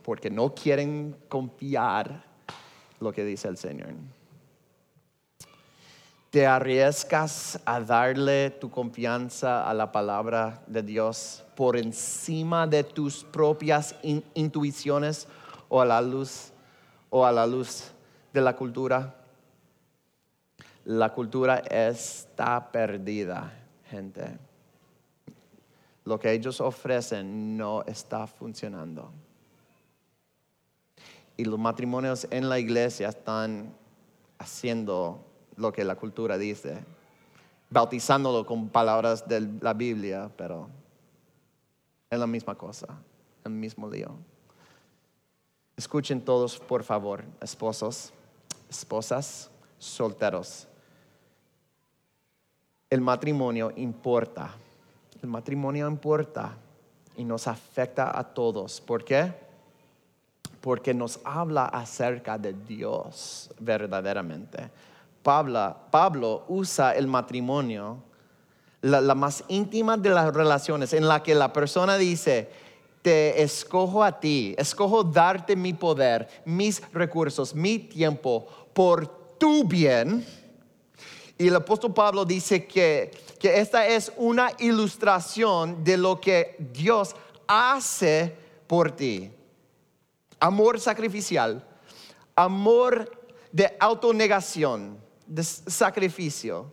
porque 0.08 0.30
no 0.30 0.54
quieren 0.54 1.14
confiar 1.28 2.24
lo 2.98 3.12
que 3.12 3.26
dice 3.26 3.46
el 3.46 3.58
Señor. 3.58 3.88
¿Te 6.30 6.46
arriesgas 6.46 7.58
a 7.64 7.80
darle 7.80 8.50
tu 8.50 8.70
confianza 8.70 9.66
a 9.66 9.72
la 9.72 9.90
palabra 9.90 10.62
de 10.66 10.82
Dios 10.82 11.42
por 11.54 11.74
encima 11.74 12.66
de 12.66 12.84
tus 12.84 13.24
propias 13.24 13.94
intuiciones 14.34 15.26
o 15.70 15.80
a 15.80 15.86
la 15.86 16.02
luz 16.02 16.52
o 17.08 17.24
a 17.24 17.32
la 17.32 17.46
luz 17.46 17.92
de 18.34 18.42
la 18.42 18.54
cultura? 18.54 19.14
La 20.84 21.14
cultura 21.14 21.60
está 21.60 22.70
perdida, 22.70 23.50
gente. 23.88 24.36
Lo 26.04 26.20
que 26.20 26.32
ellos 26.32 26.60
ofrecen 26.60 27.56
no 27.56 27.84
está 27.86 28.26
funcionando. 28.26 29.10
Y 31.38 31.46
los 31.46 31.58
matrimonios 31.58 32.26
en 32.30 32.50
la 32.50 32.58
iglesia 32.58 33.08
están 33.08 33.74
haciendo 34.38 35.24
lo 35.58 35.72
que 35.72 35.84
la 35.84 35.96
cultura 35.96 36.38
dice, 36.38 36.84
bautizándolo 37.70 38.46
con 38.46 38.68
palabras 38.68 39.28
de 39.28 39.40
la 39.60 39.74
Biblia, 39.74 40.30
pero 40.36 40.68
es 42.10 42.18
la 42.18 42.26
misma 42.26 42.54
cosa, 42.54 42.86
el 43.44 43.52
mismo 43.52 43.90
lío. 43.90 44.16
Escuchen 45.76 46.24
todos, 46.24 46.58
por 46.58 46.82
favor, 46.82 47.24
esposos, 47.40 48.12
esposas, 48.68 49.50
solteros. 49.78 50.66
El 52.90 53.00
matrimonio 53.00 53.72
importa. 53.76 54.54
El 55.22 55.28
matrimonio 55.28 55.86
importa 55.86 56.56
y 57.16 57.24
nos 57.24 57.46
afecta 57.46 58.18
a 58.18 58.24
todos. 58.24 58.80
¿Por 58.80 59.04
qué? 59.04 59.32
Porque 60.60 60.94
nos 60.94 61.20
habla 61.24 61.66
acerca 61.66 62.38
de 62.38 62.54
Dios 62.54 63.50
verdaderamente. 63.60 64.70
Pablo, 65.22 66.44
usa 66.48 66.92
el 66.92 67.06
matrimonio, 67.06 68.02
la, 68.82 69.14
más 69.14 69.44
íntima 69.48 69.96
de 69.96 70.10
las 70.10 70.32
relaciones, 70.32 70.92
en 70.92 71.08
la 71.08 71.22
que 71.22 71.34
la 71.34 71.52
persona 71.52 71.96
dice, 71.98 72.48
te 73.02 73.42
escojo 73.42 74.02
a 74.02 74.20
ti, 74.20 74.54
escojo 74.58 75.04
darte 75.04 75.56
mi 75.56 75.72
poder, 75.72 76.28
mis 76.44 76.82
recursos, 76.92 77.54
mi 77.54 77.78
tiempo 77.78 78.46
por 78.72 79.06
tu 79.38 79.64
bien. 79.64 80.24
Y 81.36 81.48
el 81.48 81.56
apóstol 81.56 81.94
Pablo 81.94 82.24
dice 82.24 82.66
que, 82.66 83.10
que 83.38 83.60
esta 83.60 83.86
es 83.86 84.12
una 84.16 84.50
ilustración 84.58 85.84
de 85.84 85.96
lo 85.96 86.20
que 86.20 86.56
Dios 86.72 87.14
hace 87.46 88.34
por 88.66 88.92
ti. 88.92 89.30
Amor 90.40 90.80
sacrificial, 90.80 91.64
amor 92.36 93.10
de 93.50 93.76
autonegación, 93.80 94.98
de 95.28 95.44
sacrificio. 95.44 96.72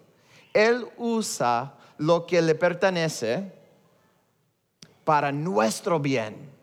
Él 0.53 0.87
usa 0.97 1.73
lo 1.97 2.25
que 2.25 2.41
le 2.41 2.55
pertenece 2.55 3.51
para 5.03 5.31
nuestro 5.31 5.99
bien. 5.99 6.55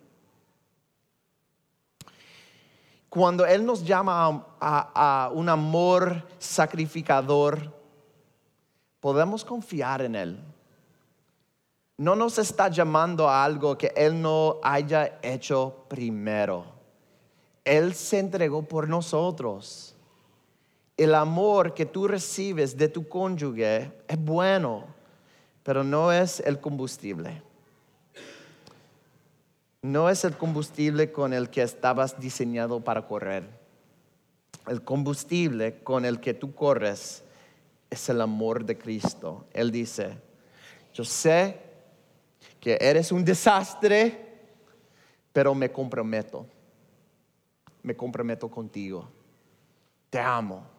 Cuando 3.08 3.44
Él 3.44 3.66
nos 3.66 3.84
llama 3.84 4.46
a, 4.58 5.30
un 5.34 5.48
amor 5.50 6.26
sacrificador, 6.38 7.70
podemos 9.00 9.44
confiar 9.44 10.00
en 10.00 10.14
Él. 10.14 10.44
No 11.98 12.16
nos 12.16 12.38
está 12.38 12.68
llamando 12.68 13.28
a 13.28 13.44
algo 13.44 13.76
que 13.76 13.92
Él 13.94 14.20
no 14.20 14.58
haya 14.62 15.18
hecho 15.22 15.84
primero. 15.88 16.64
Él 17.64 17.94
se 17.94 18.18
entregó 18.18 18.62
por 18.62 18.88
nosotros 18.88 19.91
el 20.96 21.14
amor 21.14 21.74
que 21.74 21.86
tú 21.86 22.06
recibes 22.06 22.76
de 22.76 22.88
tu 22.88 23.08
cónyuge 23.08 23.92
es 24.06 24.18
bueno, 24.18 24.86
pero 25.62 25.82
no 25.84 26.12
es 26.12 26.40
el 26.40 26.60
combustible. 26.60 27.42
No 29.82 30.08
es 30.08 30.24
el 30.24 30.36
combustible 30.36 31.10
con 31.10 31.32
el 31.32 31.50
que 31.50 31.62
estabas 31.62 32.20
diseñado 32.20 32.80
para 32.80 33.06
correr. 33.06 33.48
El 34.68 34.82
combustible 34.82 35.82
con 35.82 36.04
el 36.04 36.20
que 36.20 36.34
tú 36.34 36.54
corres 36.54 37.24
es 37.90 38.08
el 38.08 38.20
amor 38.20 38.64
de 38.64 38.78
Cristo. 38.78 39.46
Él 39.52 39.72
dice, 39.72 40.16
yo 40.94 41.04
sé 41.04 41.60
que 42.60 42.78
eres 42.80 43.10
un 43.10 43.24
desastre, 43.24 44.40
pero 45.32 45.52
me 45.54 45.72
comprometo. 45.72 46.46
Me 47.82 47.96
comprometo 47.96 48.48
contigo. 48.48 49.08
Te 50.10 50.20
amo 50.20 50.71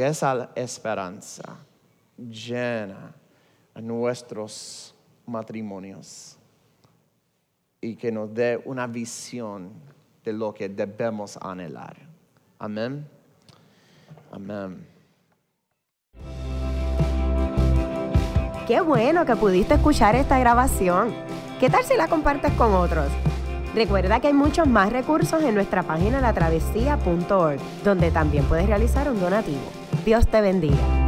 que 0.00 0.06
esa 0.06 0.48
esperanza 0.54 1.58
llena 2.16 3.12
nuestros 3.74 4.94
matrimonios 5.26 6.38
y 7.82 7.96
que 7.96 8.10
nos 8.10 8.32
dé 8.32 8.62
una 8.64 8.86
visión 8.86 9.70
de 10.24 10.32
lo 10.32 10.54
que 10.54 10.70
debemos 10.70 11.36
anhelar. 11.36 11.98
Amén. 12.58 13.06
Amén. 14.32 14.86
Qué 18.66 18.80
bueno 18.80 19.26
que 19.26 19.36
pudiste 19.36 19.74
escuchar 19.74 20.14
esta 20.14 20.38
grabación. 20.38 21.14
¿Qué 21.58 21.68
tal 21.68 21.84
si 21.84 21.94
la 21.98 22.08
compartes 22.08 22.54
con 22.54 22.72
otros? 22.72 23.08
Recuerda 23.74 24.18
que 24.18 24.28
hay 24.28 24.32
muchos 24.32 24.66
más 24.66 24.90
recursos 24.90 25.42
en 25.42 25.54
nuestra 25.54 25.82
página 25.82 26.22
latravesía.org, 26.22 27.60
donde 27.84 28.10
también 28.10 28.46
puedes 28.46 28.66
realizar 28.66 29.10
un 29.10 29.20
donativo. 29.20 29.79
Dios 30.04 30.26
te 30.26 30.40
bendiga. 30.40 30.99